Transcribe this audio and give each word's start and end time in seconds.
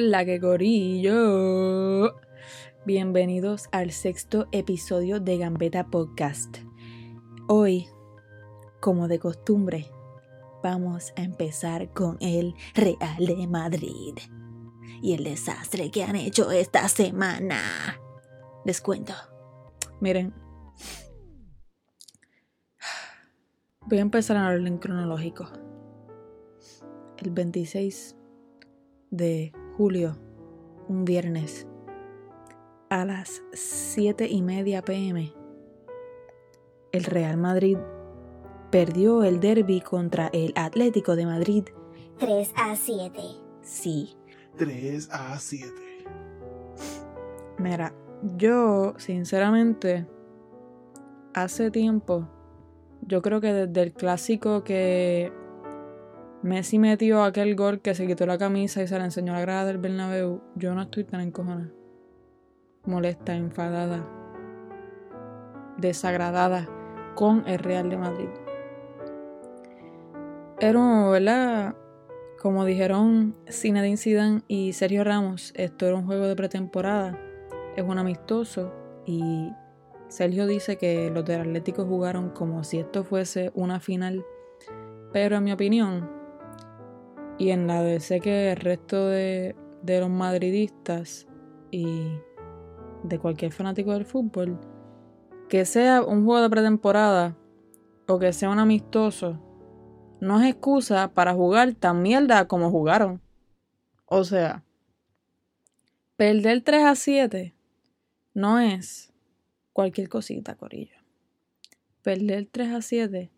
la 0.00 0.24
que 0.24 0.40
gorillo. 0.40 2.16
Bienvenidos 2.84 3.68
al 3.70 3.92
sexto 3.92 4.48
episodio 4.50 5.20
de 5.20 5.38
Gambeta 5.38 5.86
Podcast. 5.86 6.58
Hoy, 7.46 7.86
como 8.80 9.06
de 9.06 9.20
costumbre, 9.20 9.86
vamos 10.64 11.12
a 11.16 11.22
empezar 11.22 11.92
con 11.92 12.16
el 12.20 12.54
Real 12.74 13.24
de 13.24 13.46
Madrid 13.46 14.14
y 15.00 15.14
el 15.14 15.22
desastre 15.22 15.92
que 15.92 16.02
han 16.02 16.16
hecho 16.16 16.50
esta 16.50 16.88
semana. 16.88 18.00
Les 18.64 18.80
cuento. 18.80 19.14
Miren, 20.00 20.34
voy 23.82 23.98
a 23.98 24.02
empezar 24.02 24.36
en 24.36 24.42
orden 24.42 24.78
cronológico. 24.78 25.46
El 27.18 27.30
26 27.30 28.16
de 29.10 29.52
julio, 29.76 30.16
un 30.88 31.04
viernes, 31.04 31.66
a 32.90 33.04
las 33.04 33.42
7 33.52 34.28
y 34.28 34.42
media 34.42 34.82
pm, 34.82 35.32
el 36.92 37.04
Real 37.04 37.36
Madrid 37.36 37.76
perdió 38.70 39.24
el 39.24 39.40
derby 39.40 39.80
contra 39.80 40.28
el 40.32 40.52
Atlético 40.56 41.16
de 41.16 41.26
Madrid 41.26 41.64
3 42.18 42.52
a 42.56 42.76
7. 42.76 43.20
Sí. 43.62 44.16
3 44.56 45.08
a 45.10 45.38
7. 45.38 45.72
Mira, 47.58 47.92
yo 48.36 48.94
sinceramente 48.96 50.06
hace 51.34 51.70
tiempo, 51.70 52.28
yo 53.02 53.22
creo 53.22 53.40
que 53.40 53.52
desde 53.52 53.82
el 53.82 53.92
clásico 53.92 54.62
que 54.62 55.32
Messi 56.44 56.78
metió 56.78 57.24
aquel 57.24 57.56
gol 57.56 57.80
que 57.80 57.94
se 57.94 58.06
quitó 58.06 58.26
la 58.26 58.36
camisa 58.36 58.82
y 58.82 58.86
se 58.86 58.98
la 58.98 59.06
enseñó 59.06 59.32
a 59.32 59.36
la 59.36 59.40
grada 59.40 59.64
del 59.64 59.78
Bernabéu, 59.78 60.42
yo 60.56 60.74
no 60.74 60.82
estoy 60.82 61.04
tan 61.04 61.22
encojonada. 61.22 61.70
Molesta, 62.84 63.34
enfadada, 63.34 64.06
desagradada 65.78 66.68
con 67.14 67.48
el 67.48 67.60
Real 67.60 67.88
de 67.88 67.96
Madrid. 67.96 68.28
Era, 70.60 71.08
¿verdad? 71.08 71.76
Como 72.42 72.66
dijeron 72.66 73.34
Zinedine 73.50 73.96
Zidane 73.96 74.42
y 74.46 74.74
Sergio 74.74 75.02
Ramos, 75.02 75.54
esto 75.56 75.86
era 75.86 75.96
un 75.96 76.04
juego 76.04 76.26
de 76.26 76.36
pretemporada, 76.36 77.18
es 77.74 77.82
un 77.82 77.96
amistoso 77.96 78.70
y 79.06 79.50
Sergio 80.08 80.46
dice 80.46 80.76
que 80.76 81.08
los 81.08 81.24
del 81.24 81.40
Atlético 81.40 81.86
jugaron 81.86 82.28
como 82.28 82.64
si 82.64 82.80
esto 82.80 83.02
fuese 83.02 83.50
una 83.54 83.80
final, 83.80 84.26
pero 85.10 85.36
en 85.36 85.44
mi 85.44 85.52
opinión, 85.52 86.23
y 87.38 87.50
en 87.50 87.66
la 87.66 87.82
de 87.82 88.00
sé 88.00 88.20
que 88.20 88.52
el 88.52 88.56
resto 88.56 89.08
de, 89.08 89.54
de 89.82 90.00
los 90.00 90.10
madridistas 90.10 91.26
y 91.70 92.18
de 93.02 93.18
cualquier 93.18 93.52
fanático 93.52 93.92
del 93.92 94.04
fútbol, 94.04 94.58
que 95.48 95.64
sea 95.64 96.02
un 96.02 96.24
juego 96.24 96.42
de 96.42 96.50
pretemporada 96.50 97.36
o 98.06 98.18
que 98.18 98.32
sea 98.32 98.50
un 98.50 98.58
amistoso, 98.58 99.40
no 100.20 100.40
es 100.40 100.50
excusa 100.50 101.12
para 101.12 101.34
jugar 101.34 101.74
tan 101.74 102.02
mierda 102.02 102.46
como 102.48 102.70
jugaron. 102.70 103.20
O 104.06 104.24
sea, 104.24 104.64
perder 106.16 106.62
3 106.62 106.84
a 106.84 106.94
7 106.94 107.54
no 108.32 108.58
es 108.58 109.12
cualquier 109.72 110.08
cosita, 110.08 110.54
Corillo. 110.54 110.96
Perder 112.02 112.48
3 112.50 112.74
a 112.74 112.82
7 112.82 113.30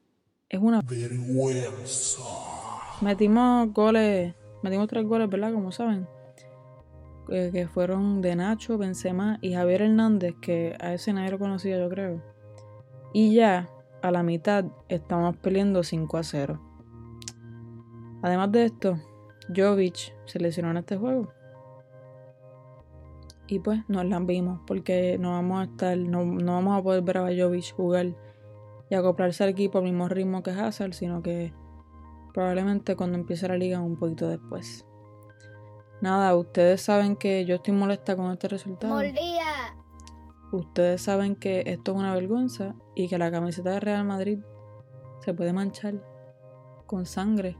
es 0.48 0.60
una 0.60 0.82
Vergüenza. 0.82 2.55
Metimos 3.02 3.72
goles, 3.74 4.34
metimos 4.62 4.88
tres 4.88 5.04
goles, 5.04 5.28
¿verdad? 5.28 5.52
Como 5.52 5.70
saben. 5.70 6.08
Que 7.28 7.68
fueron 7.68 8.22
de 8.22 8.36
Nacho, 8.36 8.78
Benzema 8.78 9.38
y 9.42 9.52
Javier 9.52 9.82
Hernández, 9.82 10.34
que 10.40 10.76
a 10.80 10.94
ese 10.94 11.12
nadie 11.12 11.30
lo 11.30 11.38
conocía, 11.38 11.78
yo 11.78 11.88
creo. 11.90 12.22
Y 13.12 13.34
ya, 13.34 13.68
a 14.00 14.10
la 14.10 14.22
mitad, 14.22 14.64
estamos 14.88 15.36
peleando 15.36 15.82
5 15.82 16.16
a 16.16 16.22
0. 16.22 16.60
Además 18.22 18.52
de 18.52 18.64
esto, 18.64 18.98
Jovic 19.54 20.14
se 20.24 20.38
lesionó 20.38 20.70
en 20.70 20.78
este 20.78 20.96
juego. 20.96 21.28
Y 23.48 23.58
pues 23.58 23.80
nos 23.88 24.04
la 24.06 24.18
vimos 24.20 24.60
porque 24.66 25.18
no 25.18 25.32
vamos 25.32 25.60
a 25.60 25.64
estar, 25.70 25.98
no, 25.98 26.24
no 26.24 26.52
vamos 26.52 26.78
a 26.78 26.82
poder 26.82 27.02
ver 27.02 27.18
a 27.18 27.26
Jovic 27.26 27.74
jugar 27.74 28.14
y 28.88 28.94
acoplarse 28.94 29.44
al 29.44 29.50
equipo 29.50 29.78
al 29.78 29.84
mismo 29.84 30.08
ritmo 30.08 30.42
que 30.42 30.50
Hazard, 30.50 30.94
sino 30.94 31.22
que 31.22 31.52
probablemente 32.36 32.96
cuando 32.96 33.16
empiece 33.16 33.48
la 33.48 33.56
liga 33.56 33.80
un 33.80 33.96
poquito 33.96 34.28
después. 34.28 34.84
Nada, 36.02 36.36
ustedes 36.36 36.82
saben 36.82 37.16
que 37.16 37.46
yo 37.46 37.54
estoy 37.54 37.72
molesta 37.72 38.14
con 38.14 38.30
este 38.30 38.46
resultado. 38.46 38.92
Mordía. 38.92 39.74
Ustedes 40.52 41.00
saben 41.00 41.36
que 41.36 41.62
esto 41.64 41.92
es 41.92 41.98
una 41.98 42.14
vergüenza 42.14 42.74
y 42.94 43.08
que 43.08 43.16
la 43.16 43.30
camiseta 43.30 43.70
de 43.70 43.80
Real 43.80 44.04
Madrid 44.04 44.40
se 45.20 45.32
puede 45.32 45.54
manchar 45.54 46.04
con 46.84 47.06
sangre, 47.06 47.56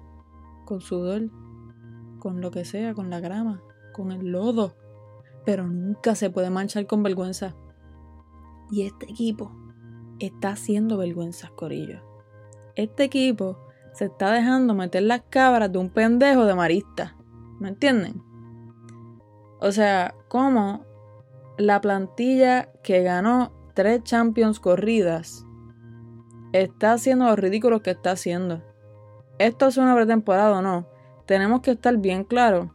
con 0.67 0.83
sudor, 0.83 1.31
con 2.19 2.43
lo 2.43 2.51
que 2.51 2.67
sea, 2.67 2.93
con 2.93 3.09
la 3.09 3.21
grama, 3.21 3.63
con 3.95 4.13
el 4.13 4.27
lodo, 4.27 4.77
pero 5.47 5.67
nunca 5.67 6.15
se 6.15 6.29
puede 6.29 6.51
manchar 6.51 6.87
con 6.87 7.03
vergüenza. 7.03 7.57
Y 8.71 8.83
este 8.83 9.11
equipo 9.11 9.53
está 10.19 10.51
haciendo 10.51 10.99
vergüenzas, 10.99 11.51
Corillo. 11.53 12.03
Este 12.75 13.05
equipo 13.05 13.66
se 13.97 14.05
está 14.05 14.31
dejando 14.31 14.75
meter 14.75 15.05
las 15.05 15.23
cabras 15.31 15.73
de 15.73 15.79
un 15.79 15.89
pendejo 15.89 16.45
de 16.45 16.55
marista. 16.55 17.17
¿Me 17.59 17.71
entienden? 17.71 18.23
O 19.59 19.73
sea, 19.73 20.15
como 20.29 20.85
la 21.57 21.81
plantilla 21.81 22.69
que 22.83 23.03
ganó 23.03 23.53
tres 23.73 24.05
Champions 24.05 24.61
corridas 24.61 25.47
está 26.53 26.93
haciendo 26.93 27.25
lo 27.25 27.37
ridículo 27.37 27.81
que 27.81 27.93
está 27.93 28.11
haciendo. 28.11 28.63
Esto 29.39 29.67
es 29.69 29.79
una 29.79 29.95
pretemporada 29.95 30.59
o 30.59 30.63
no. 30.63 30.87
Tenemos 31.25 31.63
que 31.63 31.71
estar 31.71 31.97
bien 31.97 32.25
claros 32.25 32.69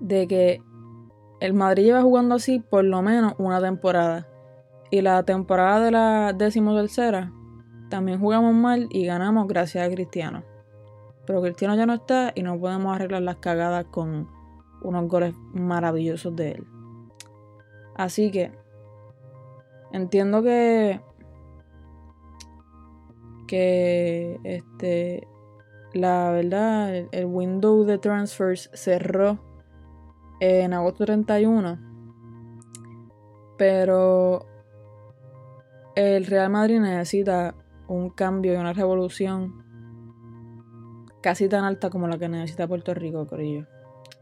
de 0.00 0.26
que 0.26 0.62
el 1.38 1.54
Madrid 1.54 1.84
lleva 1.84 2.02
jugando 2.02 2.34
así 2.34 2.58
por 2.58 2.82
lo 2.82 3.02
menos 3.02 3.34
una 3.38 3.60
temporada. 3.60 4.26
Y 4.90 5.00
la 5.02 5.22
temporada 5.22 5.78
de 5.78 5.90
la 5.92 6.32
decimotercera 6.32 7.32
también 7.88 8.20
jugamos 8.20 8.54
mal 8.54 8.88
y 8.90 9.06
ganamos 9.06 9.46
gracias 9.46 9.86
a 9.86 9.90
Cristiano. 9.90 10.42
Pero 11.26 11.42
Cristiano 11.42 11.74
ya 11.74 11.86
no 11.86 11.94
está 11.94 12.32
y 12.34 12.42
no 12.42 12.58
podemos 12.58 12.94
arreglar 12.94 13.22
las 13.22 13.36
cagadas 13.36 13.86
con 13.86 14.28
unos 14.82 15.08
goles 15.08 15.34
maravillosos 15.52 16.34
de 16.36 16.52
él. 16.52 16.66
Así 17.96 18.30
que 18.30 18.52
entiendo 19.92 20.42
que 20.42 21.00
que 23.46 24.40
este 24.42 25.26
la 25.94 26.30
verdad 26.30 26.94
el, 26.94 27.08
el 27.12 27.26
window 27.26 27.84
de 27.84 27.98
transfers 27.98 28.70
cerró 28.74 29.38
en 30.40 30.74
agosto 30.74 31.04
31 31.04 31.78
pero 33.56 34.46
el 35.94 36.26
Real 36.26 36.50
Madrid 36.50 36.80
necesita 36.80 37.54
un 37.88 38.10
cambio 38.10 38.54
y 38.54 38.56
una 38.56 38.72
revolución 38.72 39.64
casi 41.22 41.48
tan 41.48 41.64
alta 41.64 41.90
como 41.90 42.06
la 42.08 42.18
que 42.18 42.28
necesita 42.28 42.68
Puerto 42.68 42.94
Rico, 42.94 43.26
Corillo. 43.26 43.66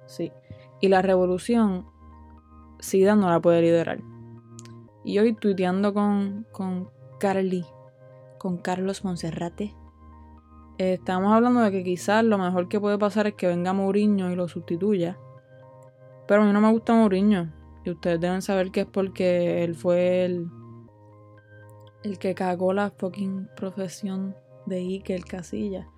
Sí. 0.07 0.33
Y 0.81 0.89
la 0.89 1.03
revolución, 1.03 1.87
Zidane 2.83 3.21
no 3.21 3.31
la 3.31 3.41
puede 3.41 3.63
liderar. 3.63 4.01
Y 5.05 5.19
hoy 5.19 5.35
tuiteando 5.35 5.93
con, 5.93 6.47
con 6.51 6.89
Carly, 7.21 7.65
con 8.39 8.59
Carlos 8.59 9.05
Monserrate, 9.05 9.75
eh, 10.79 10.95
estamos 10.95 11.33
hablando 11.33 11.61
de 11.61 11.71
que 11.71 11.85
quizás 11.85 12.25
lo 12.25 12.39
mejor 12.39 12.69
que 12.69 12.81
puede 12.81 12.99
pasar 12.99 13.27
es 13.27 13.35
que 13.35 13.47
venga 13.47 13.73
Mourinho 13.73 14.31
y 14.31 14.37
lo 14.37 14.49
sustituya. 14.49 15.19
Pero 16.27 16.43
a 16.43 16.47
mí 16.47 16.53
no 16.53 16.61
me 16.61 16.73
gusta 16.73 16.95
Mourinho. 16.95 17.53
Y 17.85 17.91
ustedes 17.91 18.19
deben 18.19 18.41
saber 18.41 18.71
que 18.71 18.81
es 18.81 18.87
porque 18.87 19.63
él 19.63 19.75
fue 19.75 20.25
el, 20.25 20.49
el 22.05 22.19
que 22.19 22.35
cagó 22.35 22.73
la 22.73 22.91
fucking 22.91 23.49
profesión 23.57 24.37
de 24.67 24.77
Iker 24.77 25.25
Casilla. 25.25 25.89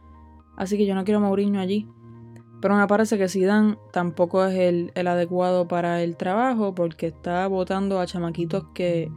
Así 0.56 0.78
que 0.78 0.86
yo 0.86 0.94
no 0.94 1.04
quiero 1.04 1.20
Mourinho 1.20 1.60
allí. 1.60 1.86
Pero 2.62 2.76
me 2.76 2.86
parece 2.86 3.18
que 3.18 3.28
Zidane 3.28 3.76
tampoco 3.92 4.44
es 4.46 4.56
el, 4.56 4.90
el 4.94 5.08
adecuado 5.08 5.68
para 5.68 6.02
el 6.02 6.16
trabajo 6.16 6.74
porque 6.74 7.08
está 7.08 7.46
votando 7.48 8.00
a 8.00 8.06
chamaquitos 8.06 8.64
que 8.72 9.10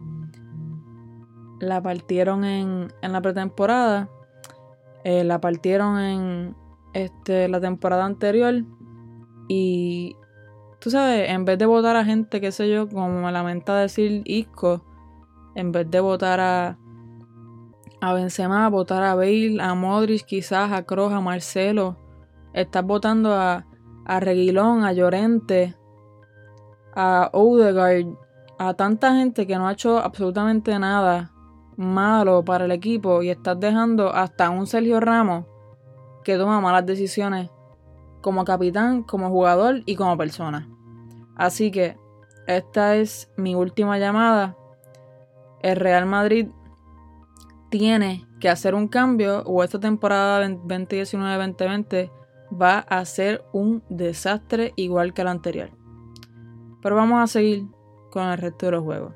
la 1.59 1.81
partieron 1.81 2.43
en, 2.43 2.93
en 3.01 3.11
la 3.13 3.21
pretemporada, 3.21 4.09
eh, 5.03 5.23
la 5.23 5.39
partieron 5.39 5.99
en 5.99 6.55
este, 6.93 7.47
la 7.47 7.61
temporada 7.61 8.05
anterior 8.05 8.63
y 9.47 10.15
tú 10.79 10.89
sabes, 10.89 11.29
en 11.29 11.45
vez 11.45 11.57
de 11.57 11.65
votar 11.65 11.95
a 11.95 12.05
gente, 12.05 12.41
qué 12.41 12.51
sé 12.51 12.69
yo, 12.69 12.87
como 12.89 13.21
me 13.21 13.31
lamenta 13.31 13.75
decir 13.77 14.21
Isco, 14.25 14.83
en 15.55 15.71
vez 15.71 15.89
de 15.89 15.99
votar 15.99 16.39
a, 16.39 16.77
a 18.01 18.13
Benzema, 18.13 18.69
votar 18.69 19.03
a 19.03 19.15
Bale, 19.15 19.57
a 19.61 19.73
Modric, 19.75 20.25
quizás 20.25 20.71
a 20.71 20.83
Kroos, 20.83 21.13
a 21.13 21.21
Marcelo, 21.21 21.97
estás 22.53 22.83
votando 22.83 23.33
a, 23.33 23.65
a 24.05 24.19
Reguilón, 24.19 24.83
a 24.83 24.93
Llorente, 24.93 25.75
a 26.95 27.29
Odegaard, 27.33 28.07
a 28.57 28.73
tanta 28.73 29.15
gente 29.15 29.47
que 29.47 29.57
no 29.57 29.67
ha 29.67 29.73
hecho 29.73 29.99
absolutamente 29.99 30.77
nada 30.79 31.31
malo 31.77 32.43
para 32.43 32.65
el 32.65 32.71
equipo 32.71 33.23
y 33.23 33.29
estás 33.29 33.57
dejando 33.57 34.13
hasta 34.13 34.49
un 34.49 34.67
Sergio 34.67 34.99
Ramos 34.99 35.45
que 36.25 36.37
toma 36.37 36.59
malas 36.59 36.85
decisiones 36.85 37.49
como 38.21 38.43
capitán, 38.43 39.03
como 39.03 39.29
jugador 39.29 39.81
y 39.85 39.95
como 39.95 40.17
persona. 40.17 40.67
Así 41.37 41.71
que 41.71 41.97
esta 42.47 42.97
es 42.97 43.31
mi 43.37 43.55
última 43.55 43.97
llamada. 43.97 44.57
El 45.61 45.75
Real 45.75 46.05
Madrid 46.05 46.47
tiene 47.69 48.25
que 48.39 48.49
hacer 48.49 48.75
un 48.75 48.87
cambio 48.87 49.43
o 49.43 49.63
esta 49.63 49.79
temporada 49.79 50.47
2019-2020 50.47 52.11
va 52.59 52.79
a 52.79 53.05
ser 53.05 53.43
un 53.53 53.83
desastre 53.89 54.73
igual 54.75 55.13
que 55.13 55.23
la 55.23 55.31
anterior. 55.31 55.69
Pero 56.81 56.95
vamos 56.95 57.21
a 57.21 57.27
seguir 57.27 57.67
con 58.09 58.27
el 58.27 58.37
resto 58.37 58.67
de 58.67 58.71
los 58.71 58.83
juegos. 58.83 59.13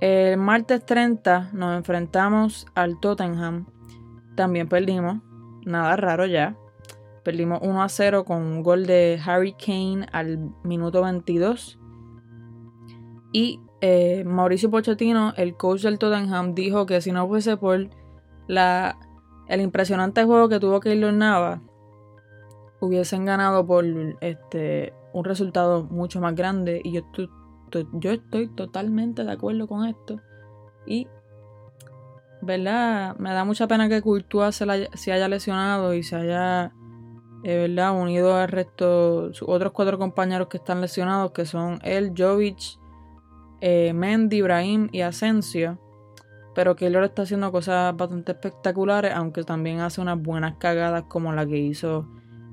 El 0.00 0.36
martes 0.36 0.84
30 0.84 1.50
nos 1.52 1.76
enfrentamos 1.76 2.66
al 2.74 3.00
Tottenham. 3.00 3.66
También 4.34 4.68
perdimos. 4.68 5.22
Nada 5.64 5.96
raro 5.96 6.26
ya. 6.26 6.56
Perdimos 7.22 7.60
1 7.62 7.82
a 7.82 7.88
0 7.88 8.24
con 8.24 8.42
un 8.42 8.62
gol 8.62 8.86
de 8.86 9.18
Harry 9.24 9.54
Kane 9.54 10.06
al 10.12 10.50
minuto 10.62 11.00
22. 11.02 11.78
Y 13.32 13.60
eh, 13.86 14.24
Mauricio 14.24 14.70
Pochettino, 14.70 15.34
el 15.36 15.58
coach 15.58 15.82
del 15.82 15.98
Tottenham, 15.98 16.54
dijo 16.54 16.86
que 16.86 17.02
si 17.02 17.12
no 17.12 17.28
fuese 17.28 17.58
por 17.58 17.90
la, 18.46 18.98
el 19.46 19.60
impresionante 19.60 20.24
juego 20.24 20.48
que 20.48 20.58
tuvo 20.58 20.80
Keylor 20.80 21.12
Nava, 21.12 21.60
hubiesen 22.80 23.26
ganado 23.26 23.66
por 23.66 23.84
este, 24.22 24.94
un 25.12 25.26
resultado 25.26 25.84
mucho 25.84 26.18
más 26.18 26.34
grande. 26.34 26.80
Y 26.82 26.92
yo, 26.92 27.02
estoy 28.10 28.48
totalmente 28.54 29.22
de 29.22 29.32
acuerdo 29.32 29.68
con 29.68 29.84
esto. 29.84 30.18
Y, 30.86 31.06
¿verdad? 32.40 33.14
Me 33.18 33.34
da 33.34 33.44
mucha 33.44 33.68
pena 33.68 33.90
que 33.90 34.00
Courtois 34.00 34.54
se, 34.54 35.12
haya 35.12 35.28
lesionado 35.28 35.92
y 35.92 36.02
se 36.02 36.16
haya, 36.16 36.72
eh, 37.42 37.68
¿verdad? 37.68 38.00
Unido 38.00 38.34
al 38.34 38.48
resto, 38.48 39.30
otros 39.42 39.72
cuatro 39.72 39.98
compañeros 39.98 40.48
que 40.48 40.56
están 40.56 40.80
lesionados, 40.80 41.32
que 41.32 41.44
son 41.44 41.80
él, 41.82 42.14
Jovic, 42.16 42.82
eh, 43.66 43.94
Mendy, 43.94 44.36
Ibrahim 44.36 44.90
y 44.92 45.00
Asensio. 45.00 45.78
Pero 46.54 46.76
Keylor 46.76 47.02
está 47.02 47.22
haciendo 47.22 47.50
cosas 47.50 47.96
bastante 47.96 48.32
espectaculares, 48.32 49.14
aunque 49.14 49.42
también 49.42 49.80
hace 49.80 50.02
unas 50.02 50.20
buenas 50.20 50.56
cagadas 50.58 51.04
como 51.08 51.32
la 51.32 51.46
que 51.46 51.56
hizo 51.56 52.06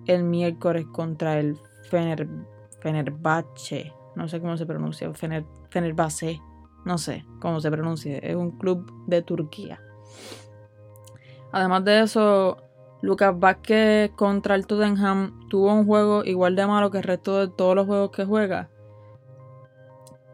el 0.07 0.23
miércoles 0.23 0.85
contra 0.93 1.37
el 1.37 1.57
Fener, 1.89 2.29
Fenerbahce. 2.79 3.91
No 4.15 4.29
sé 4.29 4.39
cómo 4.39 4.55
se 4.55 4.65
pronuncia. 4.65 5.13
Fener, 5.13 5.43
Fenerbahce. 5.69 6.41
No 6.85 6.97
sé 6.97 7.25
cómo 7.41 7.59
se 7.59 7.69
pronuncia. 7.69 8.17
Es 8.19 8.37
un 8.37 8.51
club 8.51 8.89
de 9.05 9.21
Turquía. 9.21 9.81
Además 11.51 11.83
de 11.83 11.99
eso, 11.99 12.57
Lucas 13.01 13.37
Vázquez 13.37 14.11
contra 14.11 14.55
el 14.55 14.65
Tottenham 14.65 15.49
tuvo 15.49 15.73
un 15.73 15.85
juego 15.85 16.23
igual 16.23 16.55
de 16.55 16.65
malo 16.65 16.89
que 16.89 16.99
el 16.99 17.03
resto 17.03 17.37
de 17.39 17.49
todos 17.49 17.75
los 17.75 17.85
juegos 17.85 18.11
que 18.11 18.23
juega. 18.23 18.70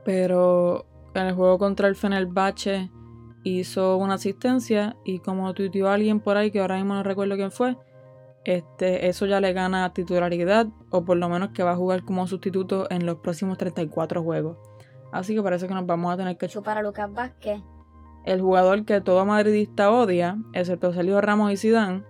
Pero 0.08 0.86
en 1.16 1.28
el 1.28 1.36
juego 1.36 1.58
contra 1.58 1.90
el 1.90 1.98
Fenerbahce 1.98 2.90
hizo 3.44 3.98
una 3.98 4.14
asistencia 4.14 4.96
y 5.04 5.20
como 5.20 5.54
tuiteó 5.54 5.90
alguien 5.90 6.22
por 6.22 6.38
ahí 6.38 6.50
que 6.50 6.62
ahora 6.62 6.78
mismo 6.78 6.94
no 6.94 7.04
recuerdo 7.04 7.36
quién 7.36 7.52
fue, 7.52 7.76
este, 8.46 9.10
eso 9.10 9.26
ya 9.26 9.42
le 9.42 9.52
gana 9.52 9.94
titularidad 9.94 10.68
o 10.92 11.04
por 11.04 11.18
lo 11.18 11.28
menos 11.28 11.50
que 11.50 11.62
va 11.62 11.72
a 11.72 11.76
jugar 11.76 12.06
como 12.06 12.26
sustituto 12.26 12.88
en 12.90 13.06
los 13.06 13.18
próximos 13.18 13.58
34 13.58 14.24
juegos. 14.24 14.58
Así 15.12 15.36
que 15.36 15.44
parece 15.44 15.68
que 15.68 15.74
nos 15.74 15.86
vamos 15.86 16.14
a 16.14 16.16
tener 16.16 16.38
que 16.38 16.48
para 16.62 16.82
Lucas 16.82 17.12
Vázquez. 17.12 17.62
El 18.24 18.40
jugador 18.40 18.86
que 18.86 19.02
todo 19.02 19.26
madridista 19.26 19.92
odia, 19.92 20.38
excepto 20.54 20.94
Sergio 20.94 21.20
Ramos 21.20 21.52
y 21.52 21.58
Zidane, 21.58 22.06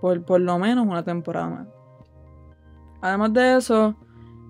por 0.00 0.24
por 0.24 0.40
lo 0.40 0.58
menos 0.58 0.86
una 0.86 1.04
temporada 1.04 1.48
más. 1.50 1.68
Además 3.02 3.34
de 3.34 3.58
eso, 3.58 3.96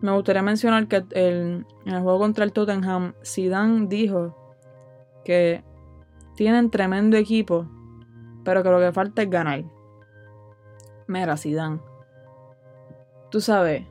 me 0.00 0.12
gustaría 0.12 0.42
mencionar 0.42 0.86
que 0.86 1.04
en 1.10 1.66
el 1.84 2.00
juego 2.00 2.18
contra 2.18 2.44
el 2.44 2.52
Tottenham, 2.52 3.14
Zidane 3.24 3.86
dijo 3.88 4.36
que 5.24 5.64
tienen 6.36 6.70
tremendo 6.70 7.16
equipo, 7.16 7.66
pero 8.44 8.62
que 8.62 8.70
lo 8.70 8.78
que 8.78 8.92
falta 8.92 9.22
es 9.22 9.30
ganar. 9.30 9.64
Mira, 11.06 11.36
Zidane. 11.36 11.80
Tú 13.30 13.40
sabes, 13.40 13.84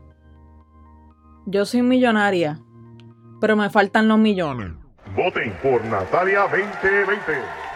yo 1.45 1.65
soy 1.65 1.81
millonaria, 1.81 2.59
pero 3.39 3.55
me 3.55 3.69
faltan 3.69 4.07
los 4.07 4.17
millones. 4.17 4.71
Voten 5.15 5.53
por 5.61 5.83
Natalia 5.85 6.41
2020. 6.41 7.21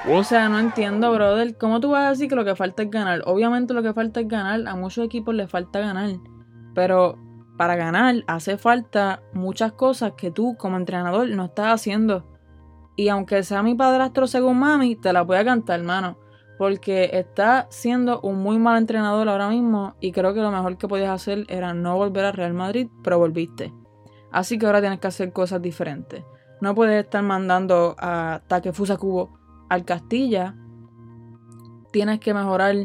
O 0.10 0.24
sea, 0.24 0.50
no 0.50 0.58
entiendo, 0.58 1.12
brother. 1.14 1.56
¿Cómo 1.58 1.80
tú 1.80 1.92
vas 1.92 2.06
a 2.06 2.10
decir 2.10 2.28
que 2.28 2.36
lo 2.36 2.44
que 2.44 2.56
falta 2.56 2.84
es 2.84 2.90
ganar? 2.90 3.22
Obviamente 3.26 3.74
lo 3.74 3.84
que 3.84 3.94
falta 3.94 4.20
es 4.20 4.28
ganar. 4.28 4.68
A 4.68 4.76
muchos 4.76 5.06
equipos 5.06 5.36
les 5.36 5.50
falta 5.50 5.80
ganar. 5.80 6.10
Pero 6.74 7.18
para 7.62 7.76
ganar 7.76 8.24
hace 8.26 8.58
falta 8.58 9.22
muchas 9.34 9.74
cosas 9.74 10.14
que 10.14 10.32
tú 10.32 10.58
como 10.58 10.78
entrenador 10.78 11.30
no 11.30 11.46
estás 11.46 11.68
haciendo. 11.68 12.26
Y 12.96 13.10
aunque 13.10 13.44
sea 13.44 13.62
mi 13.62 13.76
padrastro 13.76 14.26
según 14.26 14.58
mami, 14.58 14.96
te 14.96 15.14
la 15.14 15.22
voy 15.22 15.38
a 15.38 15.46
cantar, 15.46 15.80
hermano 15.80 16.18
porque 16.58 17.12
está 17.14 17.68
siendo 17.70 18.20
un 18.22 18.42
muy 18.42 18.58
mal 18.58 18.78
entrenador 18.78 19.30
ahora 19.30 19.50
mismo 19.50 19.96
y 20.00 20.12
creo 20.12 20.34
que 20.34 20.42
lo 20.42 20.52
mejor 20.52 20.78
que 20.78 20.88
podías 20.88 21.10
hacer 21.10 21.46
era 21.50 21.76
no 21.76 21.98
volver 21.98 22.26
a 22.26 22.32
Real 22.32 22.54
Madrid, 22.54 22.88
pero 23.04 23.20
volviste. 23.20 23.72
Así 24.32 24.58
que 24.58 24.66
ahora 24.66 24.80
tienes 24.80 25.00
que 25.00 25.08
hacer 25.08 25.32
cosas 25.34 25.62
diferentes. 25.62 26.24
No 26.62 26.74
puedes 26.74 27.04
estar 27.04 27.24
mandando 27.24 27.96
a 28.00 28.42
Takefusa 28.48 28.98
Kubo 28.98 29.40
al 29.70 29.86
Castilla. 29.86 30.56
Tienes 31.92 32.20
que 32.20 32.34
mejorar 32.34 32.76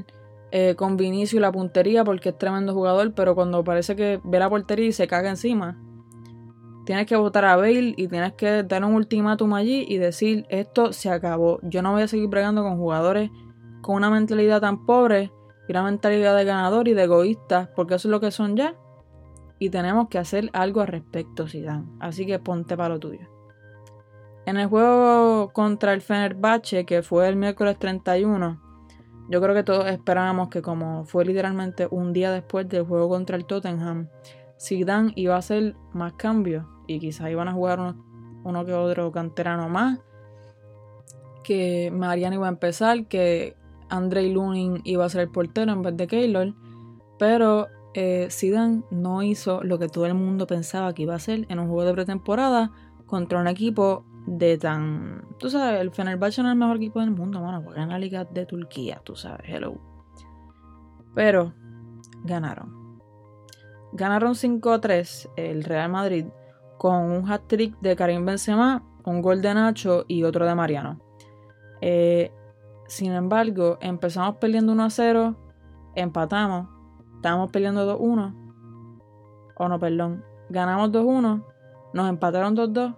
eh, 0.52 0.74
con 0.76 0.96
Vinicio 0.96 1.40
la 1.40 1.50
puntería 1.50 2.04
porque 2.04 2.30
es 2.30 2.38
tremendo 2.38 2.72
jugador, 2.72 3.12
pero 3.14 3.34
cuando 3.34 3.64
parece 3.64 3.96
que 3.96 4.20
ve 4.24 4.38
la 4.38 4.48
portería 4.48 4.86
y 4.86 4.92
se 4.92 5.06
caga 5.06 5.30
encima. 5.30 5.78
Tienes 6.84 7.06
que 7.06 7.16
votar 7.16 7.44
a 7.44 7.56
Bale 7.56 7.94
y 7.96 8.06
tienes 8.06 8.34
que 8.34 8.62
dar 8.62 8.84
un 8.84 8.94
ultimátum 8.94 9.54
allí 9.54 9.84
y 9.88 9.98
decir 9.98 10.46
esto 10.50 10.92
se 10.92 11.10
acabó. 11.10 11.58
Yo 11.62 11.82
no 11.82 11.92
voy 11.92 12.02
a 12.02 12.08
seguir 12.08 12.28
bregando 12.28 12.62
con 12.62 12.76
jugadores 12.76 13.30
con 13.82 13.96
una 13.96 14.10
mentalidad 14.10 14.60
tan 14.60 14.86
pobre 14.86 15.32
y 15.68 15.72
una 15.72 15.82
mentalidad 15.82 16.36
de 16.36 16.44
ganador 16.44 16.86
y 16.86 16.94
de 16.94 17.04
egoísta, 17.04 17.70
porque 17.74 17.96
eso 17.96 18.08
es 18.08 18.10
lo 18.10 18.20
que 18.20 18.30
son 18.30 18.56
ya. 18.56 18.74
Y 19.58 19.70
tenemos 19.70 20.08
que 20.08 20.18
hacer 20.18 20.50
algo 20.52 20.80
al 20.80 20.88
respecto, 20.88 21.48
Zidane. 21.48 21.86
Así 21.98 22.26
que 22.26 22.38
ponte 22.38 22.76
para 22.76 22.90
lo 22.90 23.00
tuyo. 23.00 23.28
En 24.44 24.58
el 24.58 24.68
juego 24.68 25.50
contra 25.52 25.92
el 25.92 26.02
Fenerbahce, 26.02 26.84
que 26.84 27.02
fue 27.02 27.28
el 27.28 27.36
miércoles 27.36 27.78
31, 27.78 28.60
yo 29.28 29.40
creo 29.40 29.54
que 29.54 29.62
todos 29.62 29.86
esperábamos 29.86 30.48
que 30.48 30.62
como 30.62 31.04
fue 31.04 31.24
literalmente 31.24 31.88
un 31.90 32.12
día 32.12 32.30
después 32.30 32.68
del 32.68 32.84
juego 32.84 33.08
contra 33.08 33.36
el 33.36 33.44
Tottenham, 33.44 34.08
Zidane 34.60 35.12
iba 35.16 35.34
a 35.34 35.38
hacer 35.38 35.74
más 35.92 36.14
cambios 36.14 36.64
y 36.86 36.98
quizás 37.00 37.30
iban 37.30 37.48
a 37.48 37.52
jugar 37.52 37.94
uno, 38.44 38.64
que 38.64 38.72
otro 38.72 39.10
canterano 39.10 39.68
más, 39.68 39.98
que 41.42 41.90
Mariano 41.92 42.36
iba 42.36 42.46
a 42.46 42.50
empezar, 42.50 43.06
que 43.06 43.56
Andrei 43.88 44.32
Lunin 44.32 44.80
iba 44.84 45.04
a 45.04 45.08
ser 45.08 45.22
el 45.22 45.30
portero 45.30 45.72
en 45.72 45.82
vez 45.82 45.96
de 45.96 46.06
Keylor, 46.06 46.54
pero 47.18 47.66
eh, 47.94 48.28
Zidane 48.30 48.82
no 48.90 49.22
hizo 49.22 49.62
lo 49.62 49.78
que 49.78 49.88
todo 49.88 50.06
el 50.06 50.14
mundo 50.14 50.46
pensaba 50.46 50.94
que 50.94 51.02
iba 51.02 51.14
a 51.14 51.16
hacer 51.16 51.46
en 51.48 51.58
un 51.58 51.66
juego 51.66 51.84
de 51.84 51.94
pretemporada 51.94 52.70
contra 53.06 53.40
un 53.40 53.48
equipo 53.48 54.04
de 54.26 54.58
tan... 54.58 55.24
Tú 55.38 55.48
sabes, 55.48 55.80
el 55.80 55.90
Fenerbahce 55.90 56.42
no 56.42 56.48
es 56.48 56.52
el 56.52 56.58
mejor 56.58 56.76
equipo 56.76 57.00
del 57.00 57.12
mundo, 57.12 57.40
mano, 57.40 57.62
porque 57.62 57.80
en 57.80 57.88
la 57.88 57.98
liga 57.98 58.24
de 58.24 58.44
Turquía, 58.44 59.00
tú 59.04 59.14
sabes, 59.14 59.48
hello. 59.48 59.78
Pero 61.14 61.54
ganaron. 62.24 63.00
Ganaron 63.92 64.34
5-3 64.34 65.30
el 65.36 65.64
Real 65.64 65.90
Madrid 65.90 66.26
con 66.76 67.10
un 67.10 67.30
hat-trick 67.30 67.78
de 67.80 67.96
Karim 67.96 68.26
Benzema, 68.26 68.82
un 69.04 69.22
gol 69.22 69.40
de 69.40 69.54
Nacho 69.54 70.04
y 70.08 70.24
otro 70.24 70.44
de 70.44 70.54
Mariano. 70.54 71.00
Eh, 71.80 72.32
sin 72.88 73.12
embargo, 73.12 73.78
empezamos 73.80 74.36
perdiendo 74.36 74.72
1 74.72 74.84
a 74.84 74.90
0, 74.90 75.36
empatamos, 75.94 76.68
estábamos 77.16 77.50
peleando 77.50 77.84
2 77.86 77.96
1, 78.00 78.34
o 79.56 79.68
no, 79.68 79.78
perdón, 79.78 80.24
ganamos 80.50 80.92
2 80.92 81.04
1, 81.04 81.46
nos 81.94 82.08
empataron 82.08 82.54
2 82.54 82.72
2, 82.72 82.94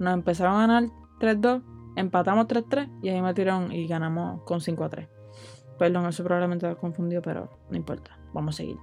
nos 0.00 0.14
empezaron 0.14 0.56
a 0.56 0.66
ganar 0.66 0.90
3 1.20 1.40
2, 1.40 1.62
empatamos 1.96 2.48
3 2.48 2.64
3 2.68 2.88
y 3.02 3.10
ahí 3.10 3.22
me 3.22 3.32
tiraron 3.34 3.70
y 3.70 3.86
ganamos 3.86 4.42
con 4.42 4.60
5 4.60 4.84
a 4.84 4.88
3. 4.88 5.08
Perdón, 5.78 6.06
eso 6.06 6.24
probablemente 6.24 6.68
lo 6.68 6.76
confundido, 6.76 7.22
pero 7.22 7.48
no 7.70 7.76
importa, 7.76 8.18
vamos 8.34 8.56
a 8.56 8.58
seguir. 8.58 8.76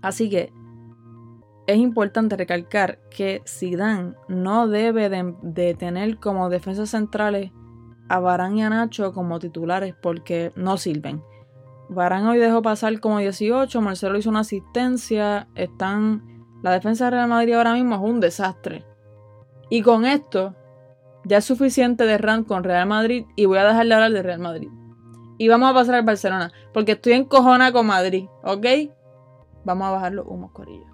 Así 0.00 0.30
que 0.30 0.52
es 1.66 1.76
importante 1.76 2.36
recalcar 2.36 2.98
que 3.10 3.42
Zidane 3.46 4.14
no 4.28 4.68
debe 4.68 5.10
de, 5.10 5.74
tener 5.74 6.18
como 6.18 6.48
defensas 6.48 6.90
centrales 6.90 7.52
a 8.08 8.20
Barán 8.20 8.56
y 8.56 8.62
a 8.62 8.70
Nacho 8.70 9.12
como 9.12 9.38
titulares 9.38 9.94
porque 10.00 10.52
no 10.56 10.78
sirven. 10.78 11.22
Varane 11.90 12.28
hoy 12.28 12.38
dejó 12.38 12.62
pasar 12.62 12.98
como 13.00 13.18
18, 13.18 13.80
Marcelo 13.82 14.18
hizo 14.18 14.30
una 14.30 14.40
asistencia, 14.40 15.48
están... 15.54 16.46
La 16.62 16.72
defensa 16.72 17.04
de 17.04 17.10
Real 17.12 17.28
Madrid 17.28 17.54
ahora 17.54 17.74
mismo 17.74 17.94
es 17.94 18.00
un 18.00 18.18
desastre. 18.20 18.84
Y 19.70 19.82
con 19.82 20.04
esto, 20.04 20.54
ya 21.24 21.38
es 21.38 21.44
suficiente 21.44 22.04
de 22.04 22.18
rant 22.18 22.46
con 22.46 22.64
Real 22.64 22.88
Madrid 22.88 23.26
y 23.36 23.44
voy 23.44 23.58
a 23.58 23.64
dejar 23.64 23.86
de 23.86 23.94
hablar 23.94 24.12
de 24.12 24.22
Real 24.22 24.40
Madrid. 24.40 24.70
Y 25.36 25.48
vamos 25.48 25.70
a 25.70 25.74
pasar 25.74 25.94
al 25.96 26.04
Barcelona, 26.04 26.52
porque 26.72 26.92
estoy 26.92 27.12
en 27.12 27.24
cojona 27.24 27.70
con 27.72 27.86
Madrid, 27.86 28.26
¿ok? 28.42 28.66
Vamos 29.64 29.88
a 29.88 29.90
bajar 29.92 30.12
los 30.12 30.26
humos, 30.26 30.50
Corillo. 30.52 30.86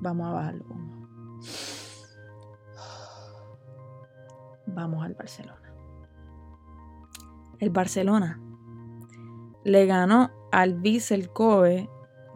Vamos 0.00 0.28
a 0.28 0.32
bajar 0.32 0.54
los 0.54 0.66
humos. 0.68 0.90
Vamos 4.66 5.04
al 5.04 5.14
Barcelona. 5.14 5.74
El 7.58 7.70
Barcelona 7.70 8.40
le 9.64 9.86
ganó 9.86 10.30
al 10.52 10.74
Vissel 10.74 11.30
Kobe 11.30 11.90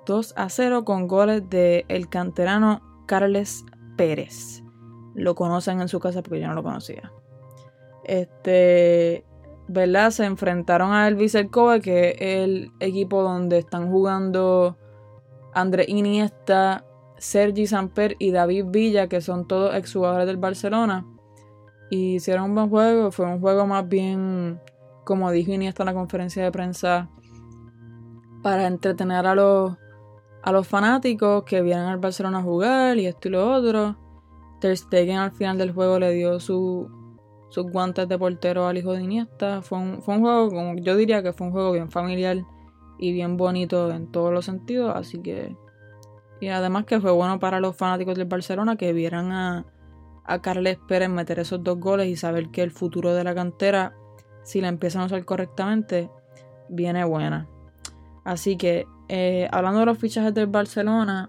2 0.06 0.34
a 0.36 0.48
0 0.48 0.84
con 0.84 1.06
goles 1.06 1.48
de 1.48 1.84
el 1.88 2.08
canterano 2.08 2.82
Carles 3.06 3.64
Pérez. 3.96 4.63
Lo 5.14 5.34
conocen 5.34 5.80
en 5.80 5.88
su 5.88 6.00
casa 6.00 6.22
porque 6.22 6.40
yo 6.40 6.48
no 6.48 6.54
lo 6.54 6.62
conocía. 6.62 7.12
Este, 8.04 9.24
¿verdad? 9.68 10.10
Se 10.10 10.24
enfrentaron 10.24 10.92
al 10.92 11.14
Vissel 11.14 11.50
Kobe, 11.50 11.80
que 11.80 12.10
es 12.10 12.44
el 12.44 12.72
equipo 12.80 13.22
donde 13.22 13.58
están 13.58 13.90
jugando 13.90 14.76
André 15.52 15.84
Iniesta, 15.88 16.84
Sergi 17.16 17.66
Samper 17.66 18.16
y 18.18 18.30
David 18.30 18.66
Villa, 18.68 19.08
que 19.08 19.20
son 19.20 19.46
todos 19.46 19.74
exjugadores 19.74 20.26
del 20.26 20.36
Barcelona. 20.36 21.06
Y 21.90 22.16
hicieron 22.16 22.44
un 22.50 22.54
buen 22.54 22.70
juego, 22.70 23.10
fue 23.10 23.26
un 23.26 23.40
juego 23.40 23.66
más 23.66 23.88
bien, 23.88 24.60
como 25.04 25.30
dijo 25.30 25.52
Iniesta 25.52 25.82
en 25.82 25.86
la 25.86 25.94
conferencia 25.94 26.42
de 26.42 26.52
prensa, 26.52 27.08
para 28.42 28.66
entretener 28.66 29.26
a 29.26 29.34
los, 29.34 29.76
a 30.42 30.52
los 30.52 30.66
fanáticos 30.66 31.44
que 31.44 31.62
vienen 31.62 31.86
al 31.86 31.98
Barcelona 31.98 32.38
a 32.38 32.42
jugar 32.42 32.98
y 32.98 33.06
esto 33.06 33.28
y 33.28 33.30
lo 33.30 33.50
otro. 33.50 33.96
Ter 34.64 34.78
Stegen 34.78 35.18
al 35.18 35.30
final 35.30 35.58
del 35.58 35.72
juego 35.72 35.98
le 35.98 36.10
dio 36.12 36.40
su, 36.40 36.88
sus 37.50 37.70
guantes 37.70 38.08
de 38.08 38.18
portero 38.18 38.66
al 38.66 38.78
hijo 38.78 38.94
de 38.94 39.02
Iniesta. 39.02 39.60
Fue 39.60 39.76
un, 39.76 40.00
fue 40.00 40.14
un 40.14 40.22
juego, 40.22 40.48
como 40.48 40.76
yo 40.76 40.96
diría 40.96 41.22
que 41.22 41.34
fue 41.34 41.48
un 41.48 41.52
juego 41.52 41.72
bien 41.72 41.90
familiar 41.90 42.38
y 42.98 43.12
bien 43.12 43.36
bonito 43.36 43.90
en 43.90 44.10
todos 44.10 44.32
los 44.32 44.46
sentidos. 44.46 44.96
Así 44.96 45.20
que. 45.20 45.54
Y 46.40 46.48
además 46.48 46.86
que 46.86 46.98
fue 46.98 47.12
bueno 47.12 47.38
para 47.38 47.60
los 47.60 47.76
fanáticos 47.76 48.14
del 48.14 48.26
Barcelona 48.26 48.76
que 48.76 48.94
vieran 48.94 49.32
a, 49.32 49.66
a 50.24 50.40
Carles 50.40 50.78
Pérez 50.88 51.10
meter 51.10 51.40
esos 51.40 51.62
dos 51.62 51.78
goles 51.78 52.08
y 52.08 52.16
saber 52.16 52.48
que 52.48 52.62
el 52.62 52.70
futuro 52.70 53.12
de 53.12 53.22
la 53.22 53.34
cantera, 53.34 53.94
si 54.44 54.62
la 54.62 54.68
empiezan 54.68 55.02
a 55.02 55.06
usar 55.06 55.26
correctamente, 55.26 56.10
viene 56.70 57.04
buena. 57.04 57.50
Así 58.24 58.56
que, 58.56 58.86
eh, 59.08 59.46
hablando 59.52 59.80
de 59.80 59.86
los 59.86 59.98
fichajes 59.98 60.32
del 60.32 60.46
Barcelona, 60.46 61.28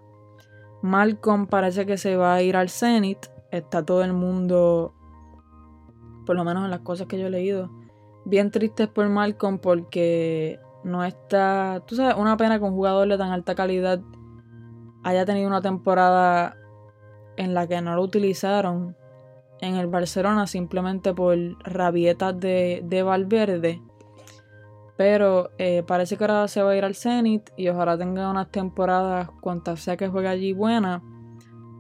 Malcolm 0.86 1.48
parece 1.48 1.86
que 1.88 1.98
se 1.98 2.16
va 2.16 2.36
a 2.36 2.42
ir 2.44 2.56
al 2.56 2.70
Zenit. 2.70 3.26
Está 3.50 3.84
todo 3.84 4.04
el 4.04 4.14
mundo, 4.14 4.94
por 6.26 6.36
lo 6.36 6.44
menos 6.44 6.64
en 6.64 6.72
las 6.72 6.82
cosas 6.82 7.08
que 7.08 7.18
yo 7.18 7.28
he 7.28 7.30
leído, 7.32 7.72
bien 8.26 8.52
tristes 8.52 8.88
por 8.88 9.10
Malcolm 9.10 9.58
porque 9.58 10.60
no 10.84 11.04
está, 11.04 11.82
tú 11.88 11.96
sabes, 11.96 12.16
una 12.16 12.38
pena 12.38 12.60
que 12.60 12.66
un 12.66 12.76
jugador 12.76 13.08
de 13.08 13.18
tan 13.18 13.32
alta 13.32 13.56
calidad 13.56 14.00
haya 15.04 15.26
tenido 15.26 15.48
una 15.48 15.62
temporada 15.62 16.56
en 17.38 17.56
la 17.56 17.68
que 17.68 17.82
no 17.82 17.96
lo 17.96 18.04
utilizaron 18.04 18.96
en 19.62 19.76
el 19.76 19.88
Barcelona 19.88 20.46
simplemente 20.46 21.14
por 21.14 21.38
rabietas 21.64 22.40
de, 22.40 22.82
de 22.86 23.02
Valverde. 23.02 23.82
Pero 24.98 25.50
eh, 25.58 25.84
parece 25.86 26.18
que 26.18 26.24
ahora 26.24 26.48
se 26.48 26.62
va 26.62 26.72
a 26.72 26.78
ir 26.78 26.86
al 26.86 26.96
Zenit 26.96 27.50
y 27.58 27.68
ojalá 27.68 27.98
tenga 27.98 28.30
unas 28.30 28.50
temporadas, 28.50 29.30
cuantas 29.42 29.82
sea 29.82 29.98
que 29.98 30.08
juegue 30.08 30.30
allí, 30.30 30.54
buena, 30.54 31.04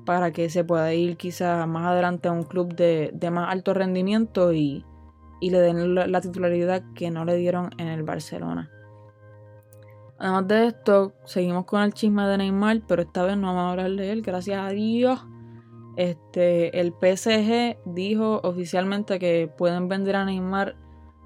para 0.05 0.31
que 0.31 0.49
se 0.49 0.63
pueda 0.63 0.93
ir 0.93 1.15
quizás 1.15 1.65
más 1.67 1.87
adelante 1.87 2.27
a 2.27 2.33
un 2.33 2.43
club 2.43 2.75
de, 2.75 3.11
de 3.13 3.31
más 3.31 3.51
alto 3.51 3.73
rendimiento 3.73 4.51
y, 4.51 4.85
y 5.39 5.49
le 5.49 5.59
den 5.59 5.95
la, 5.95 6.07
la 6.07 6.21
titularidad 6.21 6.83
que 6.93 7.09
no 7.09 7.23
le 7.23 7.35
dieron 7.37 7.69
en 7.77 7.87
el 7.87 8.03
Barcelona. 8.03 8.69
Además 10.17 10.47
de 10.47 10.67
esto, 10.67 11.13
seguimos 11.25 11.65
con 11.65 11.81
el 11.81 11.93
chisme 11.93 12.25
de 12.27 12.37
Neymar, 12.37 12.81
pero 12.87 13.01
esta 13.01 13.23
vez 13.23 13.37
no 13.37 13.47
vamos 13.47 13.63
a 13.63 13.71
hablar 13.71 13.91
de 13.91 14.11
él, 14.11 14.21
gracias 14.21 14.59
a 14.59 14.69
Dios. 14.69 15.25
Este, 15.97 16.79
el 16.79 16.93
PSG 16.93 17.77
dijo 17.85 18.41
oficialmente 18.43 19.19
que 19.19 19.49
pueden 19.57 19.87
vender 19.87 20.15
a 20.17 20.25
Neymar 20.25 20.75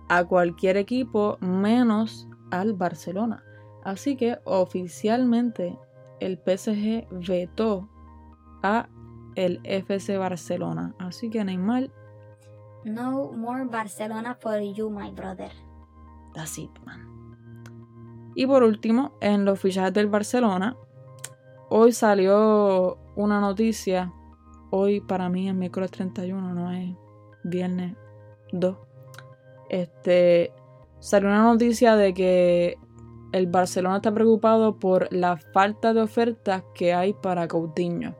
a 0.10 0.26
cualquier 0.26 0.78
equipo 0.78 1.38
menos 1.40 2.28
al 2.52 2.74
Barcelona. 2.74 3.44
Así 3.84 4.16
que 4.18 4.40
oficialmente 4.44 5.78
el 6.20 6.38
PSG 6.38 7.08
vetó 7.12 7.90
a 8.64 8.90
el 9.36 9.62
FC 9.64 10.18
Barcelona. 10.18 10.94
Así 11.00 11.30
que 11.30 11.44
Neymar, 11.44 11.90
No 12.84 13.32
more 13.32 13.66
Barcelona 13.66 14.36
for 14.36 14.60
you, 14.60 14.90
my 14.90 15.12
brother. 15.12 15.52
that's 16.34 16.58
it, 16.58 16.72
man. 16.86 17.06
Y 18.36 18.46
por 18.48 18.64
último, 18.64 19.14
en 19.22 19.44
los 19.46 19.60
fichajes 19.60 19.94
del 19.94 20.08
Barcelona, 20.08 20.78
hoy 21.70 21.92
salió 21.92 22.98
una 23.16 23.40
noticia. 23.42 24.14
Hoy 24.72 25.02
para 25.02 25.30
mí 25.30 25.50
es 25.50 25.56
miércoles 25.56 25.92
31, 25.92 26.54
no 26.54 26.72
es 26.72 26.96
viernes 27.44 27.96
2. 28.54 28.78
Este 29.70 30.52
salió 31.00 31.30
una 31.30 31.44
noticia 31.44 31.96
de 31.96 32.14
que 32.14 32.78
el 33.32 33.48
Barcelona 33.48 33.98
está 33.98 34.12
preocupado 34.14 34.80
por 34.80 35.12
la 35.14 35.38
falta 35.38 35.94
de 35.94 36.02
ofertas 36.02 36.64
que 36.74 36.94
hay 36.94 37.14
para 37.14 37.48
Coutinho. 37.48 38.16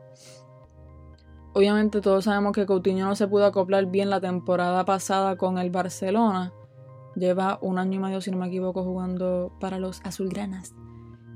Obviamente 1.52 2.00
todos 2.00 2.24
sabemos 2.24 2.52
que 2.52 2.64
Coutinho 2.64 3.06
no 3.06 3.16
se 3.16 3.26
pudo 3.26 3.44
acoplar 3.44 3.86
bien 3.86 4.08
la 4.08 4.20
temporada 4.20 4.84
pasada 4.84 5.36
con 5.36 5.58
el 5.58 5.70
Barcelona. 5.70 6.52
Lleva 7.16 7.58
un 7.60 7.78
año 7.78 7.98
y 7.98 8.02
medio, 8.02 8.20
si 8.20 8.30
no 8.30 8.38
me 8.38 8.46
equivoco, 8.46 8.84
jugando 8.84 9.52
para 9.58 9.80
los 9.80 10.00
azulgranas. 10.04 10.74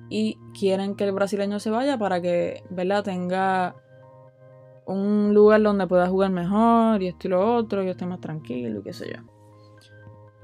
Y 0.09 0.39
quieren 0.57 0.95
que 0.95 1.05
el 1.05 1.13
brasileño 1.13 1.59
se 1.59 1.71
vaya 1.71 1.99
para 1.99 2.21
que, 2.21 2.63
¿verdad? 2.71 3.03
Tenga 3.03 3.75
un 4.87 5.35
lugar 5.35 5.63
donde 5.63 5.89
pueda 5.89 6.07
jugar 6.07 6.31
mejor 6.31 7.03
y 7.03 7.09
esto 7.09 7.27
y 7.27 7.31
lo 7.31 7.57
otro, 7.57 7.83
y 7.83 7.89
esté 7.89 8.07
más 8.07 8.21
tranquilo 8.21 8.81
y 8.81 8.83
qué 8.85 8.93
sé 8.93 9.11
yo. 9.13 9.34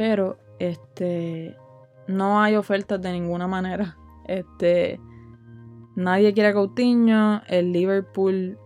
Pero, 0.00 0.38
este, 0.59 1.59
no 2.07 2.40
hay 2.40 2.57
ofertas 2.57 3.02
de 3.02 3.12
ninguna 3.12 3.47
manera. 3.47 3.99
Este, 4.25 4.99
nadie 5.95 6.33
quiere 6.33 6.50
a 6.50 6.52
Coutinho, 6.54 7.42
el 7.49 7.73
Liverpool 7.73 8.59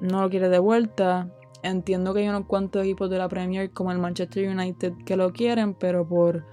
no 0.00 0.22
lo 0.22 0.30
quiere 0.30 0.48
de 0.48 0.58
vuelta. 0.58 1.30
Entiendo 1.62 2.14
que 2.14 2.20
hay 2.20 2.28
unos 2.28 2.46
cuantos 2.46 2.82
equipos 2.82 3.10
de 3.10 3.18
la 3.18 3.28
Premier 3.28 3.70
como 3.70 3.92
el 3.92 3.98
Manchester 3.98 4.48
United 4.48 4.94
que 5.04 5.16
lo 5.16 5.32
quieren, 5.32 5.74
pero 5.74 6.08
por 6.08 6.46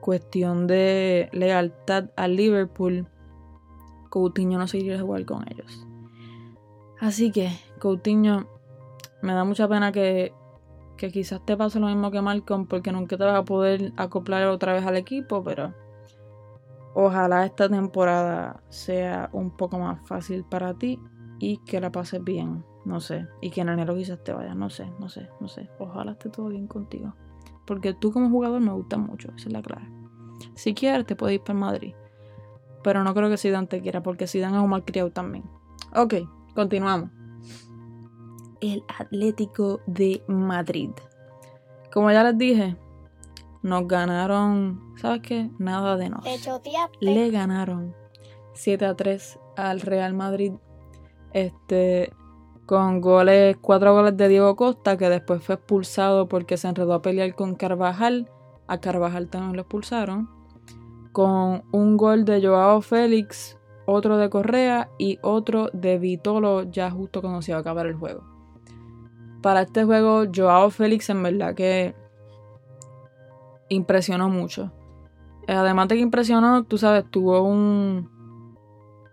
cuestión 0.00 0.66
de 0.66 1.30
lealtad 1.32 2.10
al 2.16 2.36
Liverpool, 2.36 3.06
Coutinho 4.10 4.58
no 4.58 4.66
se 4.66 4.80
quiere 4.80 5.00
jugar 5.00 5.24
con 5.24 5.46
ellos. 5.50 5.86
Así 7.00 7.30
que, 7.30 7.50
Coutinho, 7.78 8.48
me 9.22 9.32
da 9.32 9.44
mucha 9.44 9.66
pena 9.66 9.92
que, 9.92 10.34
que 11.02 11.10
quizás 11.10 11.44
te 11.44 11.56
pase 11.56 11.80
lo 11.80 11.88
mismo 11.88 12.12
que 12.12 12.22
Malcolm, 12.22 12.66
porque 12.66 12.92
nunca 12.92 13.16
te 13.16 13.24
vas 13.24 13.34
a 13.34 13.44
poder 13.44 13.92
acoplar 13.96 14.46
otra 14.46 14.72
vez 14.72 14.86
al 14.86 14.96
equipo, 14.96 15.42
pero 15.42 15.74
ojalá 16.94 17.44
esta 17.44 17.68
temporada 17.68 18.62
sea 18.68 19.28
un 19.32 19.50
poco 19.50 19.80
más 19.80 20.00
fácil 20.06 20.44
para 20.44 20.74
ti 20.74 21.00
y 21.40 21.56
que 21.64 21.80
la 21.80 21.90
pases 21.90 22.22
bien. 22.22 22.64
No 22.84 23.00
sé. 23.00 23.26
Y 23.40 23.50
que 23.50 23.62
en 23.62 23.70
enero 23.70 23.96
quizás 23.96 24.22
te 24.22 24.32
vayas. 24.32 24.54
No 24.54 24.70
sé, 24.70 24.92
no 25.00 25.08
sé, 25.08 25.28
no 25.40 25.48
sé. 25.48 25.68
Ojalá 25.80 26.12
esté 26.12 26.30
todo 26.30 26.46
bien 26.50 26.68
contigo. 26.68 27.16
Porque 27.66 27.94
tú 27.94 28.12
como 28.12 28.30
jugador 28.30 28.60
me 28.60 28.70
gustas 28.70 29.00
mucho. 29.00 29.32
Esa 29.36 29.48
es 29.48 29.52
la 29.52 29.62
clave. 29.62 29.90
Si 30.54 30.72
quieres, 30.72 31.04
te 31.04 31.16
puedes 31.16 31.34
ir 31.34 31.42
para 31.42 31.58
Madrid. 31.58 31.94
Pero 32.84 33.02
no 33.02 33.12
creo 33.12 33.28
que 33.28 33.38
Zidane 33.38 33.66
te 33.66 33.80
quiera. 33.80 34.04
Porque 34.04 34.28
Zidane 34.28 34.56
es 34.56 34.62
un 34.62 34.70
malcriado 34.70 35.10
también. 35.10 35.42
Ok, 35.96 36.14
continuamos. 36.54 37.10
El 38.62 38.84
Atlético 38.96 39.80
de 39.86 40.22
Madrid. 40.28 40.90
Como 41.92 42.12
ya 42.12 42.22
les 42.22 42.38
dije, 42.38 42.76
nos 43.62 43.88
ganaron. 43.88 44.94
¿Sabes 44.96 45.20
qué? 45.20 45.50
Nada 45.58 45.96
de 45.96 46.10
nos 46.10 46.24
le 47.00 47.30
ganaron 47.30 47.94
7 48.54 48.86
a 48.86 48.94
3 48.94 49.38
al 49.56 49.80
Real 49.80 50.14
Madrid. 50.14 50.52
Este 51.32 52.12
con 52.64 53.00
goles, 53.00 53.56
cuatro 53.60 53.92
goles 53.94 54.16
de 54.16 54.28
Diego 54.28 54.54
Costa, 54.54 54.96
que 54.96 55.08
después 55.08 55.42
fue 55.42 55.56
expulsado 55.56 56.28
porque 56.28 56.56
se 56.56 56.68
enredó 56.68 56.94
a 56.94 57.02
pelear 57.02 57.34
con 57.34 57.56
Carvajal. 57.56 58.30
A 58.68 58.78
Carvajal 58.78 59.28
también 59.28 59.56
lo 59.56 59.62
expulsaron. 59.62 60.30
Con 61.10 61.64
un 61.72 61.96
gol 61.96 62.24
de 62.24 62.40
Joao 62.40 62.80
Félix, 62.80 63.58
otro 63.86 64.18
de 64.18 64.30
Correa 64.30 64.88
y 64.98 65.18
otro 65.22 65.68
de 65.72 65.98
Vitolo 65.98 66.62
ya 66.62 66.92
justo 66.92 67.20
cuando 67.20 67.42
se 67.42 67.50
iba 67.50 67.58
a 67.58 67.60
acabar 67.60 67.86
el 67.86 67.96
juego. 67.96 68.31
Para 69.42 69.62
este 69.62 69.84
juego, 69.84 70.24
Joao 70.32 70.70
Félix 70.70 71.10
en 71.10 71.22
verdad 71.22 71.54
que 71.54 71.94
impresionó 73.68 74.28
mucho. 74.28 74.72
Eh, 75.48 75.52
Además 75.52 75.88
de 75.88 75.96
que 75.96 76.00
impresionó, 76.00 76.64
tú 76.64 76.78
sabes, 76.78 77.04
tuvo 77.10 77.42
un... 77.42 78.10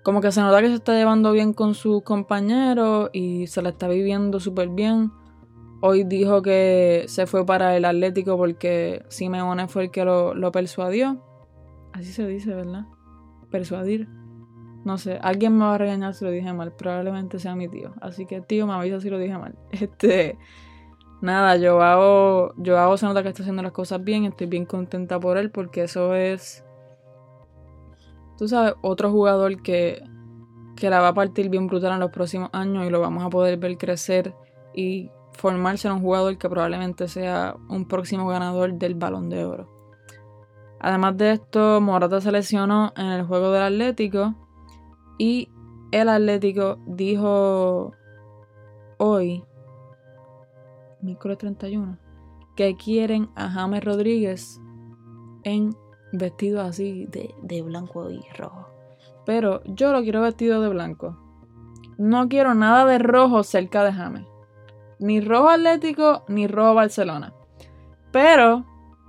Como 0.03 0.21
que 0.21 0.31
se 0.31 0.41
nota 0.41 0.62
que 0.62 0.67
se 0.67 0.75
está 0.75 0.93
llevando 0.93 1.31
bien 1.31 1.53
con 1.53 1.74
sus 1.74 2.03
compañeros 2.03 3.09
y 3.12 3.48
se 3.48 3.62
la 3.62 3.69
está 3.69 3.88
viviendo 3.88 4.39
súper 4.39 4.69
bien. 4.69 5.12
Hoy 5.81 6.03
dijo 6.03 6.41
que 6.41 7.05
se 7.07 7.25
fue 7.25 7.45
para 7.45 7.75
el 7.75 7.86
Atlético 7.86 8.38
porque 8.38 9.03
Simeone 9.09 9.67
fue 9.67 9.86
el 9.86 9.91
que 9.91 10.05
lo, 10.05 10.33
lo 10.33 10.51
persuadió. 10.51 11.24
Así 11.91 12.12
se 12.12 12.27
dice, 12.27 12.53
¿verdad? 12.53 12.86
Persuadir. 13.50 14.07
No 14.86 14.98
sé, 14.98 15.19
alguien 15.21 15.57
me 15.57 15.65
va 15.65 15.75
a 15.75 15.77
regañar 15.77 16.13
si 16.13 16.25
lo 16.25 16.31
dije 16.31 16.51
mal. 16.53 16.71
Probablemente 16.71 17.39
sea 17.39 17.55
mi 17.55 17.67
tío. 17.67 17.93
Así 18.01 18.25
que 18.25 18.41
tío, 18.41 18.65
me 18.65 18.74
avisa 18.74 19.00
si 19.00 19.09
lo 19.09 19.17
dije 19.17 19.38
mal. 19.38 19.55
Este... 19.71 20.38
Nada, 21.21 21.57
yo 21.57 21.81
hago, 21.81 22.53
yo 22.55 22.79
hago 22.79 22.95
se 22.95 23.05
nota 23.05 23.21
que 23.21 23.29
está 23.29 23.43
haciendo 23.43 23.62
las 23.62 23.74
cosas 23.74 24.01
bien, 24.01 24.24
estoy 24.24 24.48
bien 24.48 24.65
contenta 24.65 25.19
por 25.19 25.38
él 25.38 25.51
porque 25.51 25.83
eso 25.83 26.15
es, 26.15 26.63
tú 28.38 28.48
sabes, 28.48 28.75
otro 28.81 29.12
jugador 29.12 29.62
que, 29.62 30.01
que 30.77 30.89
la 30.89 31.01
va 31.01 31.09
a 31.09 31.13
partir 31.13 31.50
bien 31.50 31.67
brutal 31.67 31.91
en 31.91 32.00
los 32.00 32.12
próximos 32.12 32.50
años 32.53 32.86
y 32.86 32.89
lo 32.89 33.01
vamos 33.01 33.25
a 33.25 33.29
poder 33.29 33.57
ver 33.57 33.77
crecer 33.77 34.33
y 34.74 35.12
formarse 35.33 35.89
en 35.89 35.95
un 35.95 36.01
jugador 36.01 36.38
que 36.38 36.50
probablemente 36.50 37.09
sea 37.09 37.57
un 37.67 37.86
próximo 37.86 38.25
ganador 38.29 38.74
del 38.75 38.95
balón 38.95 39.29
de 39.29 39.43
oro. 39.43 39.69
Además 40.79 41.17
de 41.17 41.33
esto, 41.33 41.81
Morata 41.81 42.21
se 42.21 42.31
lesionó 42.31 42.93
en 42.95 43.07
el 43.07 43.25
juego 43.25 43.51
del 43.51 43.63
Atlético 43.63 44.36
y 45.19 45.49
el 45.91 46.09
Atlético 46.09 46.79
dijo 46.88 47.91
hoy 48.97 49.43
miércoles 51.01 51.38
31, 51.38 51.97
que 52.55 52.75
quieren 52.75 53.29
a 53.35 53.49
James 53.49 53.83
Rodríguez 53.83 54.59
en 55.43 55.75
vestido 56.11 56.61
así 56.61 57.05
de, 57.05 57.33
de 57.41 57.61
blanco 57.61 58.09
y 58.09 58.21
rojo. 58.38 58.67
Pero 59.25 59.61
yo 59.65 59.91
lo 59.91 60.01
quiero 60.01 60.21
vestido 60.21 60.61
de 60.61 60.69
blanco. 60.69 61.17
No 61.97 62.27
quiero 62.27 62.53
nada 62.53 62.85
de 62.85 62.97
rojo 62.97 63.43
cerca 63.43 63.83
de 63.83 63.93
James. 63.93 64.25
Ni 64.99 65.21
rojo 65.21 65.49
Atlético, 65.49 66.23
ni 66.27 66.47
rojo 66.47 66.73
Barcelona. 66.73 67.33
Pero, 68.11 68.65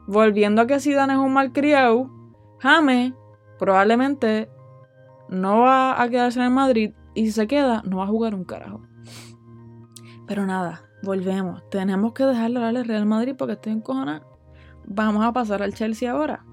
volviendo 0.06 0.62
a 0.62 0.66
que 0.66 0.80
Zidane 0.80 1.14
es 1.14 1.18
un 1.18 1.32
malcriado, 1.32 2.10
James 2.58 3.14
probablemente 3.58 4.48
no 5.30 5.60
va 5.60 6.02
a 6.02 6.08
quedarse 6.08 6.40
en 6.40 6.46
el 6.46 6.50
Madrid 6.52 6.92
y 7.14 7.26
si 7.26 7.32
se 7.32 7.46
queda, 7.46 7.82
no 7.86 7.98
va 7.98 8.04
a 8.04 8.08
jugar 8.08 8.34
un 8.34 8.44
carajo. 8.44 8.82
Pero 10.26 10.44
nada, 10.44 10.82
volvemos. 11.02 11.62
Tenemos 11.70 12.12
que 12.12 12.24
dejarle 12.24 12.60
darle 12.60 12.80
al 12.80 12.84
Real 12.86 13.06
Madrid 13.06 13.34
porque 13.38 13.54
estoy 13.54 13.72
encojonada. 13.72 14.26
Vamos 14.86 15.24
a 15.24 15.32
pasar 15.32 15.62
al 15.62 15.74
Chelsea 15.74 16.10
ahora. 16.10 16.44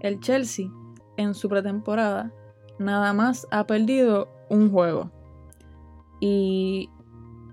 El 0.00 0.20
Chelsea, 0.20 0.70
en 1.16 1.34
su 1.34 1.48
pretemporada, 1.48 2.32
nada 2.78 3.14
más 3.14 3.46
ha 3.50 3.66
perdido 3.66 4.28
un 4.50 4.70
juego. 4.70 5.10
Y 6.20 6.90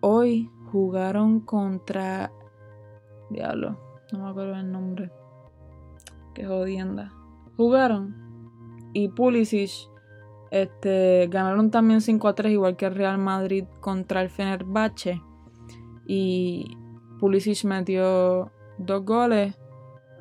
hoy 0.01 0.51
jugaron 0.71 1.39
contra. 1.39 2.31
Diablo, 3.29 3.79
no 4.12 4.19
me 4.19 4.29
acuerdo 4.29 4.55
el 4.55 4.71
nombre. 4.71 5.10
Qué 6.34 6.45
jodienda. 6.45 7.13
Jugaron. 7.56 8.15
Y 8.93 9.08
Pulisic 9.08 9.92
este, 10.53 11.27
ganaron 11.31 11.71
también 11.71 11.99
5 11.99 12.27
a 12.27 12.35
3, 12.35 12.51
igual 12.51 12.75
que 12.75 12.85
el 12.85 12.93
Real 12.93 13.17
Madrid 13.17 13.65
contra 13.79 14.21
el 14.21 14.29
Fenerbahce. 14.29 15.19
Y 16.05 16.77
Pulisic 17.19 17.63
metió 17.63 18.51
dos 18.77 19.03
goles, 19.03 19.55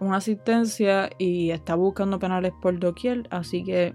una 0.01 0.17
asistencia 0.17 1.11
y 1.19 1.51
está 1.51 1.75
buscando 1.75 2.19
penales 2.19 2.55
por 2.63 2.79
doquier. 2.79 3.29
Así 3.31 3.63
que 3.63 3.95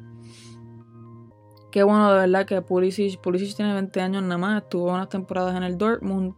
qué 1.72 1.82
bueno 1.82 2.14
de 2.14 2.20
verdad 2.20 2.46
que 2.46 2.62
Pulisic, 2.62 3.20
Pulisic 3.20 3.56
tiene 3.56 3.74
20 3.74 4.00
años 4.00 4.22
nada 4.22 4.38
más, 4.38 4.62
estuvo 4.62 4.94
unas 4.94 5.10
temporadas 5.10 5.58
en 5.58 5.64
el 5.64 5.76
Dortmund. 5.80 6.36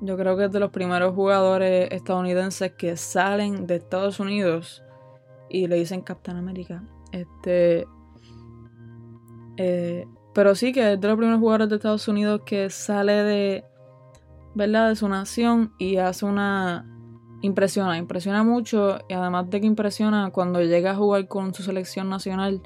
Yo 0.00 0.16
creo 0.16 0.36
que 0.36 0.46
es 0.46 0.50
de 0.50 0.58
los 0.58 0.72
primeros 0.72 1.14
jugadores 1.14 1.86
estadounidenses 1.92 2.72
que 2.72 2.96
salen 2.96 3.68
de 3.68 3.76
Estados 3.76 4.18
Unidos 4.18 4.82
y 5.48 5.68
le 5.68 5.76
dicen 5.76 6.00
Capitán 6.00 6.38
América. 6.38 6.82
Este. 7.12 7.86
Eh, 9.56 10.06
pero 10.34 10.54
sí 10.54 10.72
que 10.72 10.94
es 10.94 11.00
de 11.00 11.08
los 11.08 11.16
primeros 11.16 11.40
jugadores 11.40 11.68
de 11.68 11.76
Estados 11.76 12.08
Unidos 12.08 12.42
que 12.44 12.70
sale 12.70 13.12
de. 13.12 13.64
¿Verdad? 14.54 14.90
De 14.90 14.96
su 14.96 15.08
nación 15.08 15.72
y 15.78 15.96
hace 15.96 16.24
una. 16.24 16.88
Impresiona, 17.42 17.98
impresiona 17.98 18.44
mucho. 18.44 18.98
Y 19.08 19.14
además 19.14 19.50
de 19.50 19.60
que 19.60 19.66
impresiona, 19.66 20.30
cuando 20.30 20.60
llega 20.60 20.92
a 20.92 20.94
jugar 20.94 21.26
con 21.26 21.52
su 21.52 21.62
selección 21.62 22.08
nacional, 22.08 22.62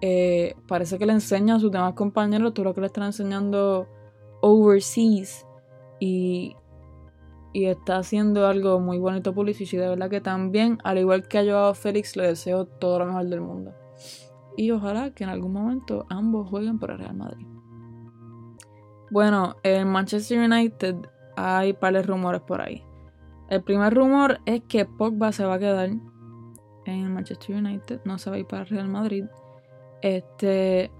eh, 0.00 0.54
parece 0.66 0.98
que 0.98 1.06
le 1.06 1.12
enseña 1.12 1.56
a 1.56 1.60
sus 1.60 1.70
demás 1.70 1.94
compañeros 1.94 2.54
todo 2.54 2.64
lo 2.64 2.74
que 2.74 2.80
le 2.80 2.86
están 2.86 3.04
enseñando 3.04 3.86
overseas. 4.40 5.46
Y, 6.00 6.56
y 7.52 7.66
está 7.66 7.98
haciendo 7.98 8.46
algo 8.46 8.80
muy 8.80 8.98
bonito 8.98 9.32
Pulisic 9.32 9.74
y 9.74 9.76
de 9.76 9.88
verdad 9.88 10.10
que 10.10 10.20
también, 10.20 10.78
al 10.82 10.98
igual 10.98 11.28
que 11.28 11.38
a 11.38 11.44
Joao 11.44 11.74
Félix, 11.74 12.16
le 12.16 12.26
deseo 12.26 12.66
todo 12.66 12.98
lo 12.98 13.06
mejor 13.06 13.26
del 13.26 13.40
mundo. 13.40 13.74
Y 14.56 14.70
ojalá 14.70 15.10
que 15.10 15.24
en 15.24 15.30
algún 15.30 15.52
momento 15.52 16.06
ambos 16.08 16.48
jueguen 16.48 16.78
por 16.78 16.90
el 16.90 16.98
Real 16.98 17.16
Madrid. 17.16 17.46
Bueno, 19.10 19.56
en 19.62 19.88
Manchester 19.88 20.38
United 20.38 20.96
hay 21.36 21.72
pares 21.72 22.06
rumores 22.06 22.40
por 22.40 22.60
ahí. 22.60 22.84
El 23.48 23.62
primer 23.62 23.94
rumor 23.94 24.40
es 24.46 24.62
que 24.62 24.86
Pogba 24.86 25.32
se 25.32 25.44
va 25.44 25.54
a 25.54 25.58
quedar 25.58 25.90
en 26.86 27.14
Manchester 27.14 27.56
United, 27.56 28.00
no 28.04 28.18
se 28.18 28.30
va 28.30 28.36
a 28.36 28.38
ir 28.38 28.46
para 28.46 28.62
el 28.62 28.68
Real 28.68 28.88
Madrid. 28.88 29.24
Este 30.02 30.90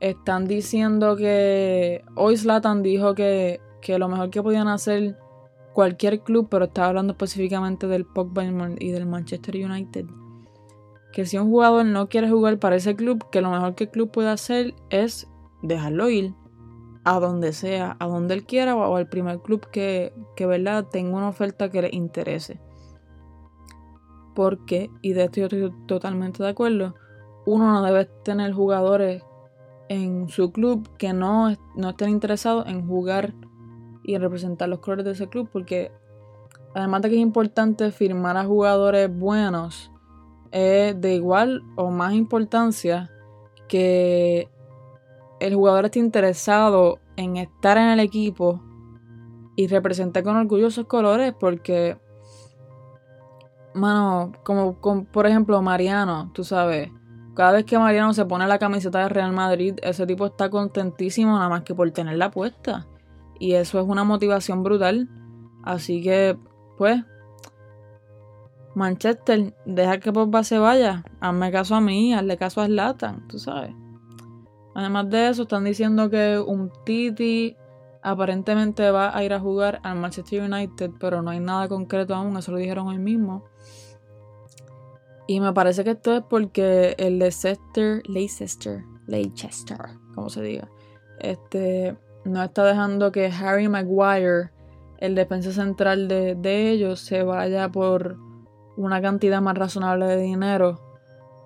están 0.00 0.46
diciendo 0.46 1.16
que 1.16 2.04
hoy 2.16 2.36
Zlatan 2.36 2.82
dijo 2.82 3.14
que, 3.14 3.60
que 3.80 3.98
lo 3.98 4.08
mejor 4.08 4.30
que 4.30 4.42
podían 4.42 4.68
hacer 4.68 5.16
cualquier 5.72 6.20
club, 6.22 6.48
pero 6.50 6.66
estaba 6.66 6.88
hablando 6.88 7.12
específicamente 7.12 7.86
del 7.86 8.04
Pogba 8.04 8.44
y 8.44 8.90
del 8.90 9.06
Manchester 9.06 9.56
United. 9.56 10.06
Que 11.12 11.26
si 11.26 11.38
un 11.38 11.50
jugador 11.50 11.84
no 11.84 12.08
quiere 12.08 12.30
jugar 12.30 12.58
para 12.58 12.76
ese 12.76 12.96
club, 12.96 13.28
que 13.30 13.40
lo 13.40 13.50
mejor 13.50 13.74
que 13.74 13.84
el 13.84 13.90
club 13.90 14.10
puede 14.10 14.30
hacer 14.30 14.74
es 14.90 15.28
dejarlo 15.62 16.08
ir 16.08 16.34
a 17.04 17.18
donde 17.18 17.52
sea, 17.52 17.96
a 17.98 18.06
donde 18.06 18.34
él 18.34 18.44
quiera 18.44 18.76
o 18.76 18.96
al 18.96 19.08
primer 19.08 19.40
club 19.40 19.68
que, 19.70 20.14
que 20.36 20.46
verdad 20.46 20.86
tenga 20.90 21.16
una 21.16 21.28
oferta 21.28 21.70
que 21.70 21.82
le 21.82 21.90
interese. 21.92 22.60
Porque, 24.34 24.90
y 25.02 25.12
de 25.12 25.24
esto 25.24 25.40
yo 25.40 25.46
estoy 25.46 25.72
totalmente 25.86 26.42
de 26.42 26.48
acuerdo, 26.48 26.94
uno 27.44 27.72
no 27.72 27.82
debe 27.82 28.06
tener 28.24 28.52
jugadores 28.52 29.22
en 29.88 30.28
su 30.28 30.52
club 30.52 30.88
que 30.96 31.12
no, 31.12 31.54
no 31.76 31.90
estén 31.90 32.10
interesados 32.10 32.66
en 32.66 32.86
jugar 32.86 33.34
y 34.04 34.14
en 34.14 34.22
representar 34.22 34.68
los 34.68 34.78
colores 34.78 35.04
de 35.04 35.12
ese 35.12 35.28
club 35.28 35.48
porque 35.52 35.92
además 36.74 37.02
de 37.02 37.10
que 37.10 37.16
es 37.16 37.20
importante 37.20 37.90
firmar 37.90 38.36
a 38.36 38.44
jugadores 38.44 39.14
buenos 39.14 39.91
es 40.52 41.00
de 41.00 41.14
igual 41.14 41.62
o 41.76 41.90
más 41.90 42.14
importancia 42.14 43.10
que 43.68 44.48
el 45.40 45.54
jugador 45.54 45.86
esté 45.86 45.98
interesado 45.98 47.00
en 47.16 47.36
estar 47.36 47.76
en 47.78 47.88
el 47.88 48.00
equipo 48.00 48.62
y 49.56 49.66
representar 49.66 50.22
con 50.22 50.36
orgullo 50.36 50.68
esos 50.68 50.86
colores 50.86 51.34
porque 51.38 51.98
mano 53.74 54.32
como, 54.44 54.80
como 54.80 55.04
por 55.04 55.26
ejemplo 55.26 55.60
Mariano 55.62 56.30
tú 56.32 56.44
sabes 56.44 56.90
cada 57.34 57.52
vez 57.52 57.64
que 57.64 57.78
Mariano 57.78 58.12
se 58.12 58.26
pone 58.26 58.46
la 58.46 58.58
camiseta 58.58 58.98
de 59.00 59.08
Real 59.08 59.32
Madrid, 59.32 59.76
ese 59.82 60.06
tipo 60.06 60.26
está 60.26 60.50
contentísimo 60.50 61.32
nada 61.32 61.48
más 61.48 61.62
que 61.62 61.74
por 61.74 61.90
tenerla 61.90 62.30
puesta. 62.30 62.86
Y 63.38 63.54
eso 63.54 63.80
es 63.80 63.86
una 63.86 64.04
motivación 64.04 64.62
brutal. 64.62 65.08
Así 65.64 66.02
que, 66.02 66.36
pues, 66.76 67.02
Manchester, 68.74 69.54
deja 69.66 69.98
que 69.98 70.12
Pogba 70.12 70.44
se 70.44 70.58
vaya. 70.58 71.04
Hazme 71.20 71.52
caso 71.52 71.74
a 71.74 71.80
mí, 71.80 72.14
hazle 72.14 72.36
caso 72.36 72.60
a 72.60 72.66
Zlatan, 72.66 73.26
tú 73.28 73.38
sabes. 73.38 73.74
Además 74.74 75.10
de 75.10 75.28
eso, 75.28 75.42
están 75.42 75.64
diciendo 75.64 76.08
que 76.08 76.38
un 76.38 76.72
Titi 76.84 77.56
aparentemente 78.02 78.90
va 78.90 79.16
a 79.16 79.22
ir 79.22 79.32
a 79.32 79.40
jugar 79.40 79.80
al 79.82 79.96
Manchester 79.96 80.42
United, 80.42 80.92
pero 80.98 81.22
no 81.22 81.30
hay 81.30 81.40
nada 81.40 81.68
concreto 81.68 82.14
aún, 82.14 82.36
eso 82.36 82.52
lo 82.52 82.58
dijeron 82.58 82.88
hoy 82.88 82.98
mismo. 82.98 83.44
Y 85.26 85.40
me 85.40 85.52
parece 85.52 85.84
que 85.84 85.90
esto 85.90 86.16
es 86.16 86.22
porque 86.28 86.94
el 86.98 87.18
Leicester, 87.18 88.02
Leicester, 88.08 88.84
Leicester, 89.06 89.78
como 90.14 90.28
se 90.30 90.42
diga, 90.42 90.68
este, 91.20 91.96
no 92.24 92.42
está 92.42 92.64
dejando 92.64 93.12
que 93.12 93.26
Harry 93.26 93.68
Maguire, 93.68 94.50
el 94.98 95.14
defensa 95.14 95.52
central 95.52 96.08
de, 96.08 96.34
de 96.34 96.70
ellos, 96.70 97.00
se 97.00 97.22
vaya 97.22 97.68
por 97.68 98.16
una 98.76 99.00
cantidad 99.00 99.40
más 99.40 99.56
razonable 99.56 100.06
de 100.06 100.16
dinero 100.16 100.80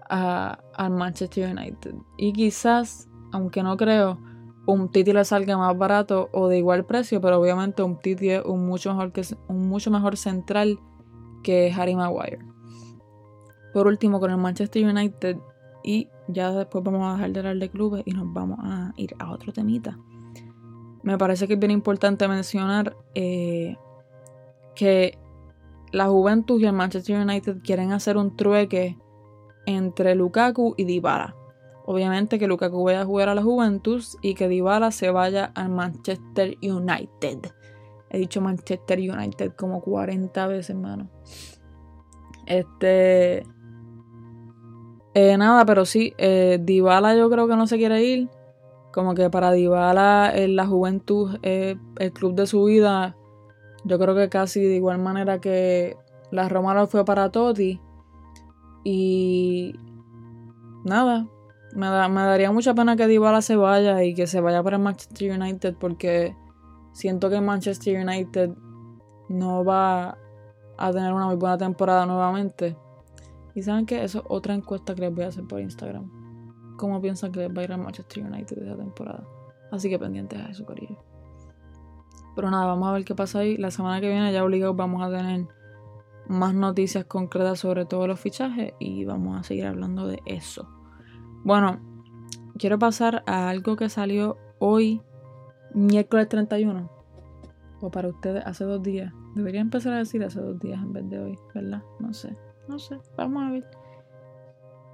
al 0.08 0.90
Manchester 0.90 1.50
United. 1.56 1.94
Y 2.16 2.32
quizás, 2.32 3.08
aunque 3.32 3.62
no 3.62 3.76
creo, 3.76 4.18
un 4.66 4.90
Titi 4.90 5.12
le 5.12 5.24
salga 5.24 5.56
más 5.56 5.76
barato 5.76 6.28
o 6.32 6.48
de 6.48 6.58
igual 6.58 6.84
precio, 6.84 7.20
pero 7.20 7.40
obviamente 7.40 7.82
un 7.82 7.98
Titi 7.98 8.30
es 8.30 8.44
un 8.44 8.66
mucho 8.66 8.90
mejor, 8.90 9.12
que, 9.12 9.22
un 9.48 9.68
mucho 9.68 9.90
mejor 9.90 10.16
central 10.16 10.78
que 11.42 11.72
Harry 11.76 11.94
Maguire. 11.94 12.40
por 13.72 13.86
último 13.86 14.20
con 14.20 14.30
el 14.30 14.38
Manchester 14.38 14.84
United 14.84 15.36
y 15.84 16.08
ya 16.28 16.50
después 16.50 16.82
vamos 16.82 17.06
a 17.06 17.12
dejar 17.14 17.30
de 17.30 17.38
hablar 17.40 17.56
de 17.58 17.70
clubes 17.70 18.02
y 18.06 18.12
nos 18.12 18.32
vamos 18.32 18.58
a 18.62 18.92
ir 18.96 19.14
a 19.18 19.30
otro 19.30 19.52
temita. 19.52 19.98
Me 21.02 21.16
parece 21.18 21.46
que 21.46 21.54
es 21.54 21.60
bien 21.60 21.70
importante 21.70 22.26
mencionar 22.26 22.96
eh, 23.14 23.76
que 24.74 25.18
la 25.92 26.06
Juventus 26.08 26.60
y 26.60 26.66
el 26.66 26.72
Manchester 26.72 27.20
United 27.20 27.58
quieren 27.62 27.92
hacer 27.92 28.16
un 28.16 28.36
trueque 28.36 28.98
entre 29.66 30.14
Lukaku 30.14 30.74
y 30.76 30.84
Dybala. 30.84 31.34
Obviamente 31.84 32.38
que 32.38 32.48
Lukaku 32.48 32.82
vaya 32.82 33.02
a 33.02 33.04
jugar 33.04 33.28
a 33.28 33.34
la 33.34 33.42
Juventus 33.42 34.18
y 34.20 34.34
que 34.34 34.48
Dybala 34.48 34.90
se 34.90 35.10
vaya 35.10 35.52
al 35.54 35.68
Manchester 35.70 36.56
United. 36.60 37.52
He 38.10 38.18
dicho 38.18 38.40
Manchester 38.40 38.98
United 38.98 39.52
como 39.56 39.80
40 39.80 40.46
veces, 40.48 40.70
hermano. 40.70 41.08
Este. 42.46 43.44
Eh, 45.14 45.36
nada, 45.38 45.64
pero 45.64 45.84
sí, 45.84 46.12
eh, 46.18 46.58
Dybala 46.60 47.16
yo 47.16 47.30
creo 47.30 47.48
que 47.48 47.56
no 47.56 47.66
se 47.66 47.76
quiere 47.76 48.02
ir. 48.02 48.28
Como 48.92 49.14
que 49.14 49.30
para 49.30 49.52
Dybala 49.52 50.32
en 50.34 50.56
la 50.56 50.66
juventud 50.66 51.38
es 51.42 51.76
el 51.98 52.12
club 52.12 52.34
de 52.34 52.46
su 52.46 52.64
vida. 52.64 53.16
Yo 53.86 53.98
creo 53.98 54.14
que 54.16 54.28
casi 54.28 54.60
de 54.62 54.74
igual 54.76 54.98
manera 54.98 55.40
que 55.40 55.96
la 56.32 56.48
Roma 56.48 56.74
lo 56.74 56.86
fue 56.88 57.04
para 57.04 57.30
Totti. 57.30 57.80
Y 58.84 59.74
nada, 60.84 61.26
me, 61.74 61.86
da- 61.86 62.08
me 62.08 62.20
daría 62.22 62.52
mucha 62.52 62.74
pena 62.74 62.96
que 62.96 63.06
Dybala 63.06 63.42
se 63.42 63.56
vaya 63.56 64.02
y 64.04 64.14
que 64.14 64.26
se 64.26 64.40
vaya 64.40 64.62
para 64.62 64.78
Manchester 64.78 65.32
United 65.40 65.76
porque 65.78 66.36
siento 66.92 67.30
que 67.30 67.40
Manchester 67.40 68.00
United 68.04 68.50
no 69.28 69.64
va 69.64 70.18
a 70.78 70.92
tener 70.92 71.12
una 71.12 71.26
muy 71.26 71.36
buena 71.36 71.58
temporada 71.58 72.06
nuevamente. 72.06 72.76
Y 73.54 73.62
saben 73.62 73.86
que 73.86 74.04
eso 74.04 74.18
es 74.18 74.24
otra 74.28 74.54
encuesta 74.54 74.94
que 74.94 75.00
les 75.02 75.14
voy 75.14 75.24
a 75.24 75.28
hacer 75.28 75.44
por 75.46 75.60
Instagram. 75.60 76.10
¿Cómo 76.76 77.00
piensan 77.00 77.32
que 77.32 77.48
va 77.48 77.60
a 77.62 77.64
ir 77.64 77.72
al 77.72 77.80
Manchester 77.80 78.24
United 78.24 78.58
esta 78.58 78.76
temporada? 78.76 79.24
Así 79.72 79.88
que 79.88 79.98
pendientes 79.98 80.38
a 80.38 80.50
eso, 80.50 80.66
cariño. 80.66 80.98
Pero 82.36 82.50
nada, 82.50 82.66
vamos 82.66 82.88
a 82.88 82.92
ver 82.92 83.04
qué 83.04 83.14
pasa 83.14 83.40
ahí. 83.40 83.56
La 83.56 83.70
semana 83.70 84.00
que 84.00 84.08
viene 84.08 84.32
ya 84.32 84.44
obligados 84.44 84.76
vamos 84.76 85.02
a 85.02 85.10
tener 85.10 85.48
más 86.28 86.54
noticias 86.54 87.06
concretas 87.06 87.58
sobre 87.58 87.86
todos 87.86 88.06
los 88.06 88.20
fichajes 88.20 88.74
y 88.78 89.04
vamos 89.04 89.40
a 89.40 89.42
seguir 89.42 89.66
hablando 89.66 90.06
de 90.06 90.22
eso. 90.26 90.68
Bueno, 91.44 91.80
quiero 92.58 92.78
pasar 92.78 93.22
a 93.26 93.48
algo 93.48 93.76
que 93.76 93.88
salió 93.88 94.36
hoy, 94.58 95.00
miércoles 95.74 96.28
31. 96.28 96.90
O 97.80 97.90
para 97.90 98.08
ustedes 98.08 98.44
hace 98.46 98.64
dos 98.64 98.82
días. 98.82 99.12
Debería 99.34 99.60
empezar 99.60 99.92
a 99.94 99.98
decir 99.98 100.22
hace 100.24 100.40
dos 100.40 100.58
días 100.58 100.82
en 100.82 100.92
vez 100.92 101.08
de 101.08 101.18
hoy, 101.18 101.38
¿verdad? 101.54 101.82
No 102.00 102.12
sé, 102.12 102.36
no 102.68 102.78
sé. 102.78 102.98
Vamos 103.16 103.42
a 103.42 103.50
ver. 103.50 103.64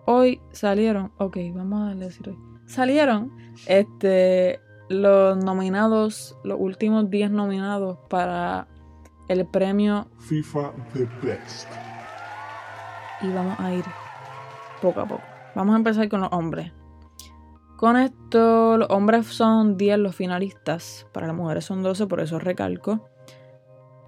Hoy 0.07 0.41
salieron, 0.51 1.13
ok, 1.19 1.37
vamos 1.55 1.81
a 1.81 1.85
darle 1.87 2.05
a 2.05 2.09
decir 2.09 2.29
hoy. 2.29 2.39
Salieron 2.67 3.33
este, 3.67 4.61
los 4.89 5.37
nominados, 5.37 6.37
los 6.45 6.59
últimos 6.61 7.09
10 7.11 7.31
nominados 7.31 7.99
para 8.09 8.69
el 9.29 9.47
premio 9.47 10.09
FIFA 10.19 10.73
The 10.93 11.09
Best. 11.23 11.69
y 13.23 13.33
vamos 13.33 13.59
a 13.59 13.73
ir 13.73 13.85
poco 14.81 15.01
a 15.01 15.07
poco. 15.07 15.23
Vamos 15.55 15.75
a 15.75 15.79
empezar 15.79 16.09
con 16.09 16.21
los 16.23 16.33
hombres. 16.33 16.73
Con 17.77 17.97
esto, 17.97 18.77
los 18.77 18.89
hombres 18.91 19.27
son 19.27 19.77
10 19.77 19.99
los 19.99 20.15
finalistas, 20.15 21.07
para 21.13 21.27
las 21.27 21.37
mujeres 21.37 21.65
son 21.65 21.83
12, 21.83 22.07
por 22.07 22.21
eso 22.21 22.39
recalco. 22.39 23.09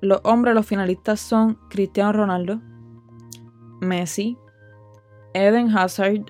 Los 0.00 0.20
hombres, 0.24 0.54
los 0.54 0.66
finalistas 0.66 1.20
son 1.20 1.58
Cristiano 1.70 2.12
Ronaldo, 2.12 2.60
Messi, 3.80 4.38
Eden 5.32 5.76
Hazard, 5.76 6.26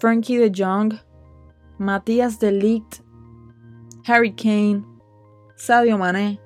Frankie 0.00 0.36
de 0.36 0.52
Jong, 0.54 0.94
Matías 1.78 2.38
de 2.40 2.52
Ligt, 2.52 3.05
Harry 4.06 4.32
Kane, 4.32 4.84
Sadio 5.56 5.98
Mané, 5.98 6.38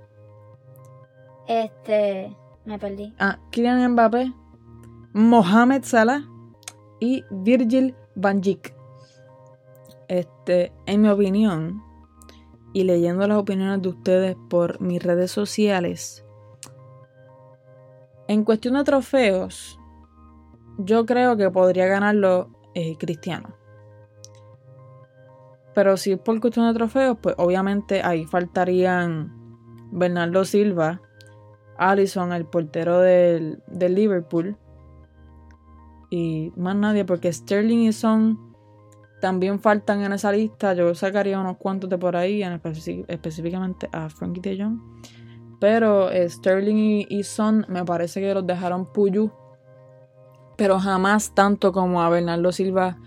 Este, 1.46 2.34
me 2.64 2.78
perdí. 2.78 3.12
Ah, 3.18 3.38
Kylian 3.50 3.92
Mbappé, 3.92 4.32
Mohamed 5.12 5.82
Salah 5.84 6.22
y 7.00 7.22
Virgil 7.30 7.94
van 8.14 8.40
Dijk. 8.40 8.74
Este, 10.08 10.72
en 10.86 11.02
mi 11.02 11.08
opinión, 11.08 11.82
y 12.72 12.84
leyendo 12.84 13.26
las 13.26 13.36
opiniones 13.36 13.82
de 13.82 13.88
ustedes 13.90 14.36
por 14.48 14.80
mis 14.80 15.02
redes 15.02 15.30
sociales, 15.30 16.24
en 18.26 18.44
cuestión 18.44 18.74
de 18.74 18.84
trofeos, 18.84 19.78
yo 20.78 21.04
creo 21.04 21.36
que 21.36 21.50
podría 21.50 21.86
ganarlo 21.86 22.48
eh, 22.74 22.96
Cristiano. 22.96 23.59
Pero 25.74 25.96
si 25.96 26.12
es 26.12 26.18
por 26.18 26.40
cuestión 26.40 26.66
de 26.66 26.74
trofeos, 26.74 27.18
pues 27.20 27.34
obviamente 27.38 28.02
ahí 28.02 28.24
faltarían 28.24 29.32
Bernardo 29.92 30.44
Silva, 30.44 31.00
Allison, 31.78 32.32
el 32.32 32.44
portero 32.44 33.00
del, 33.00 33.62
del 33.66 33.94
Liverpool. 33.94 34.56
Y 36.10 36.52
más 36.56 36.74
nadie, 36.74 37.04
porque 37.04 37.32
Sterling 37.32 37.86
y 37.86 37.92
Son 37.92 38.50
también 39.20 39.60
faltan 39.60 40.02
en 40.02 40.12
esa 40.12 40.32
lista. 40.32 40.74
Yo 40.74 40.94
sacaría 40.94 41.38
unos 41.38 41.56
cuantos 41.56 41.88
de 41.88 41.98
por 41.98 42.16
ahí, 42.16 42.42
específicamente 43.08 43.88
a 43.92 44.08
Frankie 44.08 44.40
de 44.40 44.62
Jong. 44.62 44.80
Pero 45.60 46.10
eh, 46.10 46.28
Sterling 46.28 46.76
y, 46.76 47.06
y 47.08 47.22
Son 47.22 47.64
me 47.68 47.84
parece 47.84 48.20
que 48.20 48.34
los 48.34 48.46
dejaron 48.46 48.86
Puyu. 48.86 49.30
Pero 50.56 50.78
jamás 50.78 51.34
tanto 51.34 51.72
como 51.72 52.02
a 52.02 52.10
Bernardo 52.10 52.50
Silva 52.50 52.98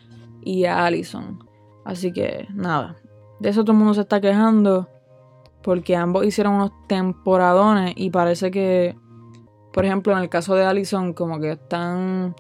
y 0.41 0.65
a 0.65 0.85
Allison. 0.85 1.39
Así 1.85 2.11
que 2.11 2.47
nada. 2.53 2.97
De 3.39 3.49
eso 3.49 3.63
todo 3.63 3.73
el 3.73 3.79
mundo 3.79 3.93
se 3.93 4.01
está 4.01 4.21
quejando 4.21 4.87
porque 5.61 5.95
ambos 5.95 6.25
hicieron 6.25 6.55
unos 6.55 6.71
temporadones 6.87 7.93
y 7.95 8.09
parece 8.09 8.51
que, 8.51 8.97
por 9.71 9.85
ejemplo, 9.85 10.13
en 10.13 10.19
el 10.19 10.29
caso 10.29 10.55
de 10.55 10.65
Allison, 10.65 11.13
como 11.13 11.39
que 11.39 11.53
están 11.53 12.35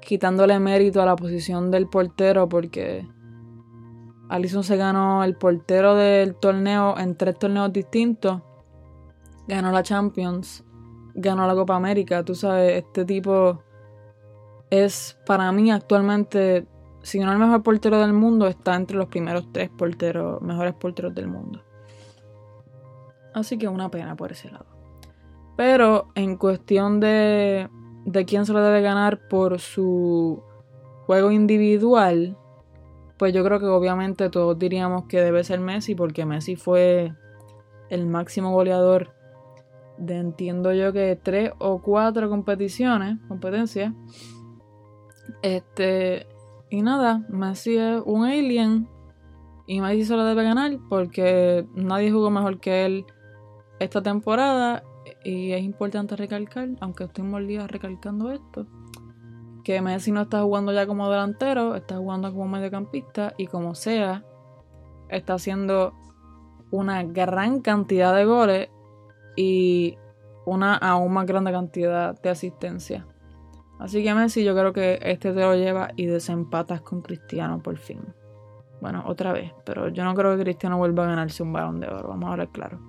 quitándole 0.00 0.58
mérito 0.60 1.02
a 1.02 1.06
la 1.06 1.16
posición 1.16 1.70
del 1.70 1.88
portero 1.88 2.48
porque 2.48 3.06
Allison 4.28 4.62
se 4.62 4.76
ganó 4.76 5.24
el 5.24 5.36
portero 5.36 5.94
del 5.94 6.34
torneo 6.34 6.96
en 6.98 7.16
tres 7.16 7.38
torneos 7.38 7.72
distintos, 7.72 8.42
ganó 9.48 9.72
la 9.72 9.82
Champions, 9.82 10.64
ganó 11.14 11.46
la 11.46 11.54
Copa 11.54 11.76
América, 11.76 12.24
tú 12.24 12.34
sabes, 12.34 12.84
este 12.84 13.04
tipo 13.04 13.62
es 14.70 15.16
para 15.26 15.50
mí 15.52 15.70
actualmente, 15.70 16.66
si 17.06 17.20
no 17.20 17.30
el 17.30 17.38
mejor 17.38 17.62
portero 17.62 18.00
del 18.00 18.12
mundo, 18.12 18.48
está 18.48 18.74
entre 18.74 18.96
los 18.96 19.06
primeros 19.06 19.52
tres 19.52 19.70
porteros, 19.70 20.42
mejores 20.42 20.74
porteros 20.74 21.14
del 21.14 21.28
mundo. 21.28 21.62
Así 23.32 23.58
que 23.58 23.68
una 23.68 23.92
pena 23.92 24.16
por 24.16 24.32
ese 24.32 24.50
lado. 24.50 24.66
Pero 25.56 26.08
en 26.16 26.36
cuestión 26.36 26.98
de, 26.98 27.70
de 28.06 28.24
quién 28.24 28.44
se 28.44 28.52
lo 28.52 28.60
debe 28.60 28.82
ganar 28.82 29.28
por 29.28 29.60
su 29.60 30.42
juego 31.06 31.30
individual, 31.30 32.36
pues 33.18 33.32
yo 33.32 33.44
creo 33.44 33.60
que 33.60 33.66
obviamente 33.66 34.28
todos 34.28 34.58
diríamos 34.58 35.04
que 35.04 35.20
debe 35.20 35.44
ser 35.44 35.60
Messi, 35.60 35.94
porque 35.94 36.26
Messi 36.26 36.56
fue 36.56 37.14
el 37.88 38.08
máximo 38.08 38.50
goleador 38.50 39.14
de 39.96 40.16
entiendo 40.16 40.72
yo 40.72 40.92
que 40.92 41.16
tres 41.22 41.52
o 41.58 41.80
cuatro 41.80 42.28
competiciones, 42.28 43.16
competencias. 43.28 43.92
Este, 45.42 46.26
y 46.70 46.82
nada, 46.82 47.24
Messi 47.28 47.76
es 47.76 48.02
un 48.04 48.24
alien 48.24 48.88
y 49.66 49.80
Messi 49.80 50.04
se 50.04 50.16
lo 50.16 50.24
debe 50.24 50.44
ganar 50.44 50.78
porque 50.88 51.66
nadie 51.74 52.10
jugó 52.10 52.30
mejor 52.30 52.60
que 52.60 52.86
él 52.86 53.06
esta 53.78 54.02
temporada 54.02 54.82
y 55.24 55.52
es 55.52 55.62
importante 55.62 56.16
recalcar, 56.16 56.70
aunque 56.80 57.04
estoy 57.04 57.24
mordida 57.24 57.66
recalcando 57.66 58.30
esto, 58.30 58.66
que 59.64 59.80
Messi 59.80 60.12
no 60.12 60.22
está 60.22 60.42
jugando 60.42 60.72
ya 60.72 60.86
como 60.86 61.10
delantero, 61.10 61.74
está 61.74 61.96
jugando 61.96 62.32
como 62.32 62.48
mediocampista 62.48 63.34
y 63.36 63.46
como 63.46 63.74
sea, 63.74 64.24
está 65.08 65.34
haciendo 65.34 65.94
una 66.70 67.02
gran 67.04 67.60
cantidad 67.60 68.14
de 68.14 68.24
goles 68.24 68.68
y 69.36 69.98
una 70.44 70.74
aún 70.76 71.12
más 71.12 71.26
grande 71.26 71.52
cantidad 71.52 72.20
de 72.20 72.30
asistencia. 72.30 73.06
Así 73.78 74.02
que 74.02 74.14
Messi 74.14 74.42
yo 74.42 74.54
creo 74.54 74.72
que 74.72 74.98
este 75.02 75.32
te 75.32 75.40
lo 75.40 75.54
lleva 75.54 75.90
y 75.96 76.06
desempatas 76.06 76.80
con 76.80 77.02
Cristiano 77.02 77.62
por 77.62 77.76
fin. 77.76 78.00
Bueno, 78.80 79.02
otra 79.06 79.32
vez, 79.32 79.52
pero 79.64 79.88
yo 79.88 80.04
no 80.04 80.14
creo 80.14 80.36
que 80.36 80.42
Cristiano 80.42 80.78
vuelva 80.78 81.04
a 81.04 81.08
ganarse 81.08 81.42
un 81.42 81.52
balón 81.52 81.80
de 81.80 81.88
oro, 81.88 82.08
vamos 82.08 82.28
a 82.28 82.32
hablar 82.32 82.48
claro. 82.50 82.80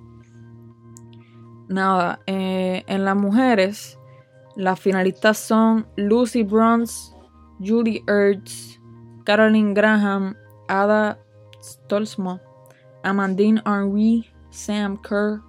Nada, 1.70 2.20
eh, 2.26 2.84
en 2.88 3.04
las 3.04 3.16
mujeres, 3.16 4.00
las 4.56 4.80
finalistas 4.80 5.38
son 5.38 5.88
Lucy 5.98 6.44
Bronze, 6.44 7.14
Julie 7.60 8.04
Ertz, 8.08 8.80
Caroline 9.26 9.74
Graham, 9.74 10.36
Ada 10.68 11.20
Stolzmo, 11.62 12.40
Amandine 13.04 13.62
Henry, 13.66 14.26
Sam 14.50 14.98
Kerr, 14.98 15.42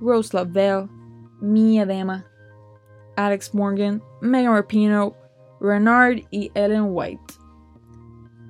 Rose 0.00 0.36
Lavelle, 0.36 0.88
Mia 1.40 1.86
Dema, 1.86 2.26
Alex 3.16 3.54
Morgan, 3.54 4.02
Megan 4.20 4.54
Rapinoe, 4.54 5.14
Renard 5.60 6.20
y 6.30 6.50
Ellen 6.54 6.86
White. 6.90 7.34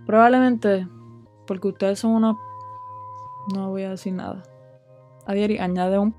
Probablemente 0.07 0.87
porque 1.46 1.68
ustedes 1.68 1.98
son 1.98 2.12
unos... 2.12 2.37
No 3.55 3.70
voy 3.70 3.83
a 3.83 3.90
decir 3.90 4.12
nada. 4.12 4.42
Adieri, 5.27 5.59
añade 5.59 5.98
un 5.98 6.14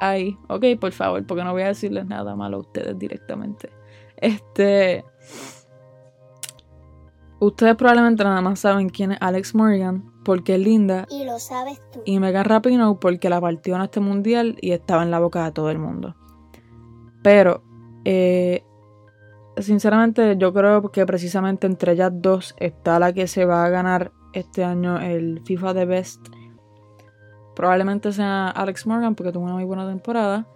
ahí. 0.00 0.38
Ok, 0.48 0.64
por 0.80 0.92
favor, 0.92 1.24
porque 1.26 1.44
no 1.44 1.52
voy 1.52 1.62
a 1.62 1.68
decirles 1.68 2.06
nada 2.06 2.34
malo 2.36 2.58
a 2.58 2.60
ustedes 2.60 2.98
directamente. 2.98 3.70
Este. 4.16 5.04
Ustedes 7.40 7.74
probablemente 7.76 8.24
nada 8.24 8.40
más 8.40 8.60
saben 8.60 8.88
quién 8.88 9.12
es 9.12 9.18
Alex 9.20 9.54
Morgan, 9.54 10.10
porque 10.24 10.54
es 10.54 10.60
linda, 10.60 11.06
Y 11.10 11.24
lo 11.24 11.38
sabes 11.38 11.80
tú. 11.92 12.00
y 12.04 12.18
Megan 12.18 12.44
Rapinoe 12.44 12.96
porque 13.00 13.28
la 13.28 13.40
partió 13.40 13.76
en 13.76 13.82
este 13.82 14.00
mundial 14.00 14.56
y 14.60 14.70
estaba 14.70 15.02
en 15.02 15.10
la 15.10 15.20
boca 15.20 15.44
de 15.44 15.52
todo 15.52 15.70
el 15.70 15.78
mundo. 15.78 16.14
Pero, 17.22 17.62
eh, 18.04 18.64
sinceramente, 19.56 20.36
yo 20.36 20.52
creo 20.52 20.90
que 20.90 21.06
precisamente 21.06 21.66
entre 21.66 21.92
ellas 21.92 22.12
dos 22.14 22.54
está 22.58 22.98
la 22.98 23.12
que 23.12 23.26
se 23.26 23.44
va 23.44 23.64
a 23.64 23.68
ganar 23.70 24.12
este 24.32 24.64
año 24.64 25.00
el 25.00 25.42
FIFA 25.44 25.74
The 25.74 25.84
Best. 25.84 26.28
Probablemente 27.54 28.12
sea 28.12 28.48
Alex 28.48 28.86
Morgan 28.86 29.14
porque 29.14 29.32
tuvo 29.32 29.44
una 29.44 29.54
muy 29.54 29.64
buena 29.64 29.86
temporada. 29.88 30.46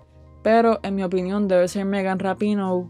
Pero 0.43 0.79
en 0.83 0.95
mi 0.95 1.03
opinión 1.03 1.49
debe 1.49 1.69
ser 1.69 1.85
Megan 1.85 2.19
Rapinoe 2.19 2.87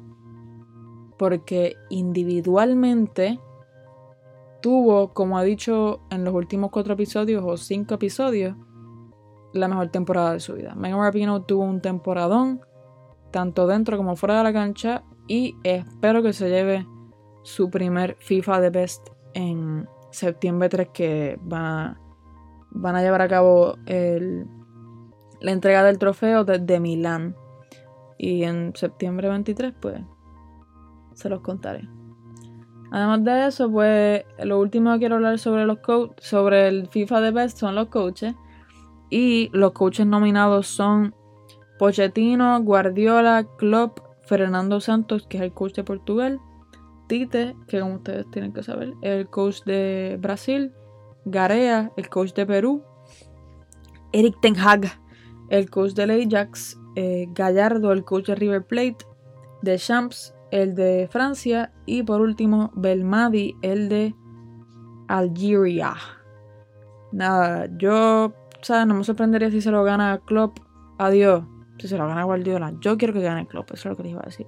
porque 1.19 1.77
individualmente 1.91 3.41
tuvo, 4.61 5.13
como 5.13 5.39
ha 5.39 5.43
dicho 5.43 6.01
en 6.11 6.25
los 6.25 6.35
últimos 6.35 6.71
cuatro 6.71 6.95
episodios 6.95 7.43
o 7.45 7.57
cinco 7.57 7.95
episodios, 7.95 8.55
la 9.53 9.69
mejor 9.69 9.89
temporada 9.89 10.35
de 10.35 10.41
su 10.41 10.55
vida. 10.55 10.75
Megan 10.75 11.01
Rapinoe 11.01 11.41
tuvo 11.47 11.65
un 11.65 11.81
temporadón, 11.81 12.61
tanto 13.31 13.67
dentro 13.67 13.97
como 13.97 14.17
fuera 14.17 14.39
de 14.39 14.45
la 14.45 14.53
cancha, 14.53 15.03
y 15.27 15.57
espero 15.63 16.23
que 16.23 16.33
se 16.33 16.49
lleve 16.49 16.87
su 17.43 17.71
primer 17.71 18.17
FIFA 18.21 18.61
de 18.61 18.71
Best 18.71 19.09
en 19.35 19.89
septiembre 20.11 20.69
3, 20.69 20.89
que 20.93 21.39
van 21.43 21.63
a, 21.65 22.01
van 22.71 22.97
a 22.97 23.03
llevar 23.03 23.23
a 23.23 23.29
cabo 23.29 23.77
el- 23.87 24.47
la 25.41 25.53
entrega 25.53 25.85
del 25.85 25.99
trofeo 25.99 26.45
desde 26.45 26.81
Milán. 26.81 27.37
Y 28.19 28.43
en 28.43 28.73
septiembre 28.75 29.29
23, 29.29 29.73
pues, 29.81 30.01
se 31.15 31.29
los 31.29 31.41
contaré. 31.41 31.89
Además 32.91 33.23
de 33.23 33.47
eso, 33.47 33.71
pues 33.71 34.25
lo 34.43 34.59
último 34.59 34.93
que 34.95 34.99
quiero 35.01 35.17
hablar 35.17 35.39
sobre 35.39 35.67
los 35.67 35.79
sobre 36.19 36.69
el 36.69 36.89
FIFA 36.89 37.21
de 37.21 37.31
Best 37.31 37.59
son 37.59 37.75
los 37.75 37.89
coaches. 37.89 38.35
Y 39.11 39.51
los 39.53 39.73
coaches 39.73 40.07
nominados 40.07 40.67
son 40.67 41.15
Pochettino, 41.79 42.61
Guardiola, 42.63 43.47
Klopp, 43.57 44.01
Fernando 44.23 44.81
Santos, 44.81 45.27
que 45.29 45.39
es 45.39 45.43
el 45.43 45.53
coach 45.53 45.75
de 45.75 45.85
Portugal, 45.85 46.41
Tite, 47.07 47.57
que 47.67 47.81
como 47.81 47.95
ustedes 47.95 48.31
tienen 48.31 48.53
que 48.53 48.63
saber, 48.63 48.95
es 49.03 49.13
el 49.13 49.29
coach 49.29 49.63
de 49.65 50.19
Brasil, 50.21 50.73
Garea, 51.25 51.93
el 51.97 52.09
coach 52.09 52.35
de 52.35 52.47
Perú, 52.47 52.83
Eric 54.13 54.41
Ten 54.41 54.59
Hag, 54.59 54.87
el 55.49 55.71
coach 55.71 55.93
del 55.93 56.11
Ajax, 56.11 56.79
eh, 56.97 57.27
Gallardo, 57.31 57.93
el 57.93 58.05
coach 58.05 58.27
de 58.27 58.35
River 58.35 58.67
Plate, 58.67 58.99
Deschamps, 59.63 60.35
el 60.51 60.75
de 60.75 61.09
Francia 61.11 61.73
y 61.87 62.03
por 62.03 62.21
último 62.21 62.71
Belmadi, 62.75 63.57
el 63.63 63.89
de 63.89 64.15
Algeria. 65.09 65.95
Nada, 67.13 67.69
yo, 67.79 68.27
o 68.27 68.65
sea, 68.65 68.85
no 68.85 68.95
me 68.95 69.05
sorprendería 69.05 69.51
si 69.51 69.61
se 69.61 69.71
lo 69.71 69.83
gana 69.85 70.21
Klopp. 70.27 70.59
Adiós. 70.99 71.45
Si 71.79 71.89
se 71.89 71.97
lo 71.97 72.07
gana 72.07 72.25
Guardiola. 72.25 72.75
Yo 72.81 72.97
quiero 72.99 73.15
que 73.15 73.21
gane 73.21 73.47
Klopp, 73.47 73.71
eso 73.73 73.89
es 73.89 73.93
lo 73.93 73.97
que 73.97 74.03
les 74.03 74.13
iba 74.13 74.23
a 74.23 74.27
decir. 74.27 74.47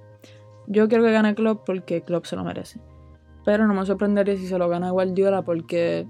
Yo 0.67 0.87
quiero 0.87 1.03
que 1.03 1.11
gane 1.11 1.35
Klopp 1.35 1.65
porque 1.65 2.01
Klopp 2.01 2.25
se 2.25 2.35
lo 2.35 2.43
merece. 2.43 2.81
Pero 3.45 3.67
no 3.67 3.73
me 3.73 3.85
sorprendería 3.85 4.37
si 4.37 4.47
se 4.47 4.57
lo 4.57 4.69
gana 4.69 4.91
Guardiola 4.91 5.43
porque 5.43 6.07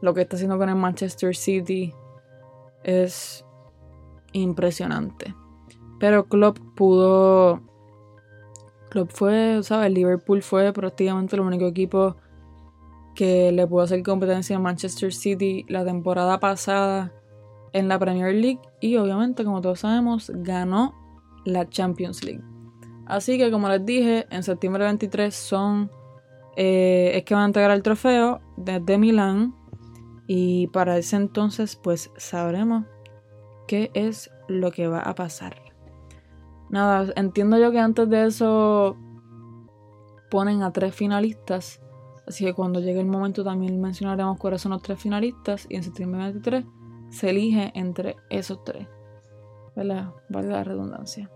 lo 0.00 0.12
que 0.12 0.22
está 0.22 0.36
haciendo 0.36 0.58
con 0.58 0.68
el 0.68 0.76
Manchester 0.76 1.34
City 1.34 1.94
es 2.82 3.44
impresionante. 4.32 5.34
Pero 5.98 6.26
Klopp 6.26 6.58
pudo. 6.76 7.62
Klopp 8.90 9.10
fue, 9.10 9.60
¿sabes? 9.62 9.92
Liverpool 9.92 10.42
fue 10.42 10.72
prácticamente 10.72 11.36
el 11.36 11.42
único 11.42 11.66
equipo 11.66 12.16
que 13.14 13.52
le 13.52 13.66
pudo 13.66 13.82
hacer 13.82 14.02
competencia 14.02 14.56
a 14.56 14.60
Manchester 14.60 15.12
City 15.12 15.64
la 15.68 15.84
temporada 15.84 16.38
pasada 16.38 17.12
en 17.74 17.88
la 17.88 17.98
Premier 17.98 18.34
League 18.34 18.60
y 18.80 18.96
obviamente, 18.96 19.44
como 19.44 19.60
todos 19.60 19.80
sabemos, 19.80 20.32
ganó 20.34 20.94
la 21.44 21.68
Champions 21.68 22.24
League. 22.24 22.42
Así 23.04 23.36
que, 23.36 23.50
como 23.50 23.68
les 23.68 23.84
dije, 23.84 24.26
en 24.30 24.42
septiembre 24.42 24.84
23 24.84 25.34
son 25.34 25.90
eh, 26.56 27.12
es 27.14 27.24
que 27.24 27.34
van 27.34 27.42
a 27.42 27.46
entregar 27.46 27.72
el 27.72 27.82
trofeo 27.82 28.40
desde 28.56 28.96
Milán 28.96 29.54
y 30.26 30.68
para 30.68 30.96
ese 30.96 31.16
entonces 31.16 31.76
pues 31.76 32.10
sabremos 32.16 32.84
qué 33.66 33.90
es 33.94 34.30
lo 34.48 34.70
que 34.70 34.86
va 34.86 35.00
a 35.00 35.14
pasar. 35.14 35.56
Nada, 36.70 37.12
entiendo 37.16 37.58
yo 37.58 37.72
que 37.72 37.80
antes 37.80 38.08
de 38.08 38.26
eso 38.26 38.96
ponen 40.30 40.62
a 40.62 40.72
tres 40.72 40.94
finalistas, 40.94 41.80
así 42.26 42.44
que 42.44 42.54
cuando 42.54 42.80
llegue 42.80 43.00
el 43.00 43.06
momento 43.06 43.42
también 43.42 43.80
mencionaremos 43.80 44.38
cuáles 44.38 44.62
son 44.62 44.72
los 44.72 44.82
tres 44.82 45.00
finalistas 45.00 45.66
y 45.68 45.76
en 45.76 45.82
septiembre 45.82 46.22
23 46.22 46.64
se 47.14 47.30
elige 47.30 47.70
entre 47.74 48.16
esos 48.28 48.62
tres. 48.64 48.86
¿Verdad? 49.76 50.12
Vale 50.28 50.48
la 50.48 50.64
redundancia. 50.64 51.30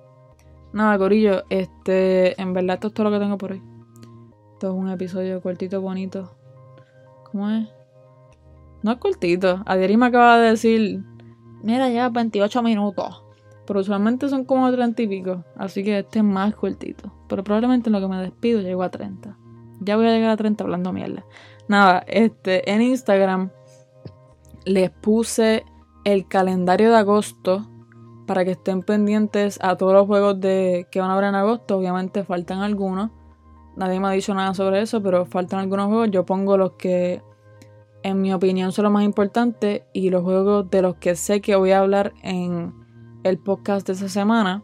Nada, 0.73 0.99
Corillo, 0.99 1.45
este, 1.49 2.41
en 2.41 2.53
verdad 2.53 2.75
esto 2.75 2.89
es 2.89 2.95
todo 2.95 3.09
lo 3.09 3.17
que 3.17 3.25
tengo 3.25 3.39
por 3.39 3.53
hoy. 3.53 3.63
Esto 4.53 4.69
es 4.69 4.75
un 4.75 4.91
episodio 4.91 5.41
cortito, 5.41 5.81
bonito. 5.81 6.37
¿Cómo 7.31 7.49
es? 7.51 7.69
No 8.83 8.93
es 8.93 8.99
cortito. 8.99 9.63
Adieri 9.67 9.97
me 9.97 10.07
acaba 10.07 10.39
de 10.39 10.51
decir, 10.51 11.03
mira, 11.63 11.89
ya 11.89 12.09
28 12.09 12.63
minutos. 12.63 13.25
Pero 13.67 13.81
usualmente 13.81 14.29
son 14.29 14.45
como 14.45 14.71
30 14.71 15.03
y 15.03 15.07
pico. 15.07 15.45
Así 15.57 15.83
que 15.83 15.99
este 16.01 16.21
es 16.21 16.25
más 16.25 16.55
cortito. 16.55 17.13
Pero 17.29 17.45
probablemente 17.45 17.89
en 17.89 17.95
lo 17.95 18.01
que 18.01 18.09
me 18.09 18.21
despido 18.21 18.61
llego 18.61 18.83
a 18.83 18.91
30. 18.91 19.37
Ya 19.81 19.97
voy 19.97 20.07
a 20.07 20.11
llegar 20.11 20.31
a 20.31 20.37
30 20.37 20.65
hablando 20.65 20.93
mierda. 20.93 21.25
Nada, 21.69 22.03
este, 22.07 22.71
en 22.71 22.83
Instagram 22.83 23.51
les 24.69 24.91
puse 24.91 25.65
el 26.05 26.29
calendario 26.29 26.91
de 26.91 26.97
agosto 26.97 27.69
para 28.27 28.45
que 28.45 28.53
estén 28.53 28.83
pendientes 28.83 29.59
a 29.63 29.77
todos 29.77 29.95
los 29.95 30.07
juegos 30.07 30.39
de 30.41 30.87
que 30.91 31.01
van 31.01 31.11
a 31.11 31.15
haber 31.15 31.25
en 31.25 31.35
agosto. 31.35 31.79
Obviamente 31.79 32.23
faltan 32.23 32.61
algunos. 32.61 33.11
Nadie 33.77 33.99
me 34.01 34.09
ha 34.09 34.11
dicho 34.11 34.35
nada 34.35 34.53
sobre 34.55 34.83
eso, 34.83 35.03
pero 35.03 35.25
faltan 35.25 35.61
algunos 35.61 35.87
juegos. 35.87 36.11
Yo 36.11 36.27
pongo 36.27 36.59
los 36.59 36.73
que, 36.73 37.23
en 38.03 38.21
mi 38.21 38.33
opinión, 38.33 38.73
son 38.73 38.85
los 38.85 38.93
más 38.93 39.05
importantes 39.05 39.83
y 39.95 40.11
los 40.11 40.23
juegos 40.23 40.71
de 40.71 40.83
los 40.83 40.97
que 40.97 41.17
sé 41.17 41.41
que 41.41 41.57
voy 41.57 41.71
a 41.71 41.81
hablar 41.81 42.13
en 42.23 42.75
el 43.25 43.39
podcast 43.39 43.87
de 43.87 43.95
esta 43.95 44.09
semana. 44.09 44.63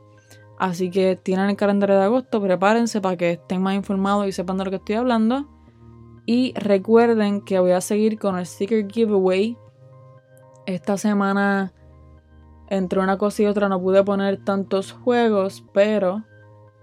Así 0.59 0.91
que 0.91 1.17
tienen 1.17 1.49
el 1.49 1.57
calendario 1.57 1.97
de 1.97 2.05
agosto, 2.05 2.43
prepárense 2.43 3.01
para 3.01 3.17
que 3.17 3.33
estén 3.33 3.63
más 3.63 3.75
informados 3.75 4.27
y 4.27 4.33
sepan 4.33 4.59
de 4.59 4.65
lo 4.65 4.71
que 4.71 4.77
estoy 4.77 4.97
hablando. 4.97 5.49
Y 6.27 6.53
recuerden 6.57 7.41
que 7.41 7.59
voy 7.59 7.73
a 7.73 7.81
seguir 7.81 8.19
con 8.19 8.39
el 8.39 8.45
sticker 8.47 8.87
giveaway. 8.91 9.57
Esta 10.67 10.97
semana, 10.97 11.73
entre 12.69 13.01
una 13.01 13.19
cosa 13.19 13.43
y 13.43 13.47
otra, 13.47 13.69
no 13.69 13.81
pude 13.81 14.03
poner 14.03 14.43
tantos 14.43 14.93
juegos, 14.93 15.65
pero 15.73 16.25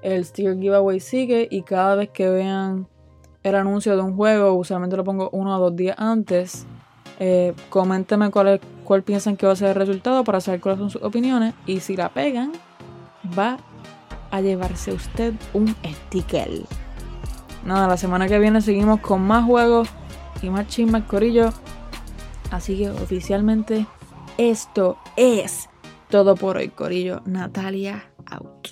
el 0.01 0.23
sticker 0.25 0.57
giveaway 0.59 0.99
sigue 0.99 1.47
y 1.49 1.63
cada 1.63 1.95
vez 1.95 2.09
que 2.09 2.29
vean 2.29 2.87
el 3.43 3.55
anuncio 3.55 3.95
de 3.95 4.01
un 4.03 4.15
juego, 4.15 4.53
usualmente 4.53 4.95
lo 4.97 5.03
pongo 5.03 5.29
uno 5.31 5.55
o 5.55 5.59
dos 5.59 5.75
días 5.75 5.95
antes, 5.97 6.65
eh, 7.19 7.53
coméntenme 7.69 8.29
cuál, 8.29 8.61
cuál 8.83 9.03
piensan 9.03 9.35
que 9.35 9.47
va 9.47 9.53
a 9.53 9.55
ser 9.55 9.69
el 9.69 9.75
resultado 9.75 10.23
para 10.23 10.41
saber 10.41 10.61
cuáles 10.61 10.79
son 10.79 10.89
sus 10.89 11.01
opiniones 11.01 11.53
y 11.65 11.79
si 11.79 11.95
la 11.95 12.09
pegan, 12.09 12.51
va 13.37 13.57
a 14.29 14.41
llevarse 14.41 14.93
usted 14.93 15.33
un 15.53 15.75
sticker. 15.85 16.49
Nada, 17.65 17.87
la 17.87 17.97
semana 17.97 18.27
que 18.27 18.39
viene 18.39 18.61
seguimos 18.61 18.99
con 19.01 19.21
más 19.21 19.45
juegos 19.45 19.89
y 20.41 20.49
más 20.49 20.67
chismes, 20.67 21.03
corillo. 21.03 21.51
Así 22.51 22.77
que 22.77 22.89
oficialmente 22.89 23.87
esto 24.37 24.97
es 25.15 25.69
todo 26.09 26.35
por 26.35 26.57
hoy, 26.57 26.67
Corillo. 26.67 27.21
Natalia 27.25 28.11
out. 28.25 28.67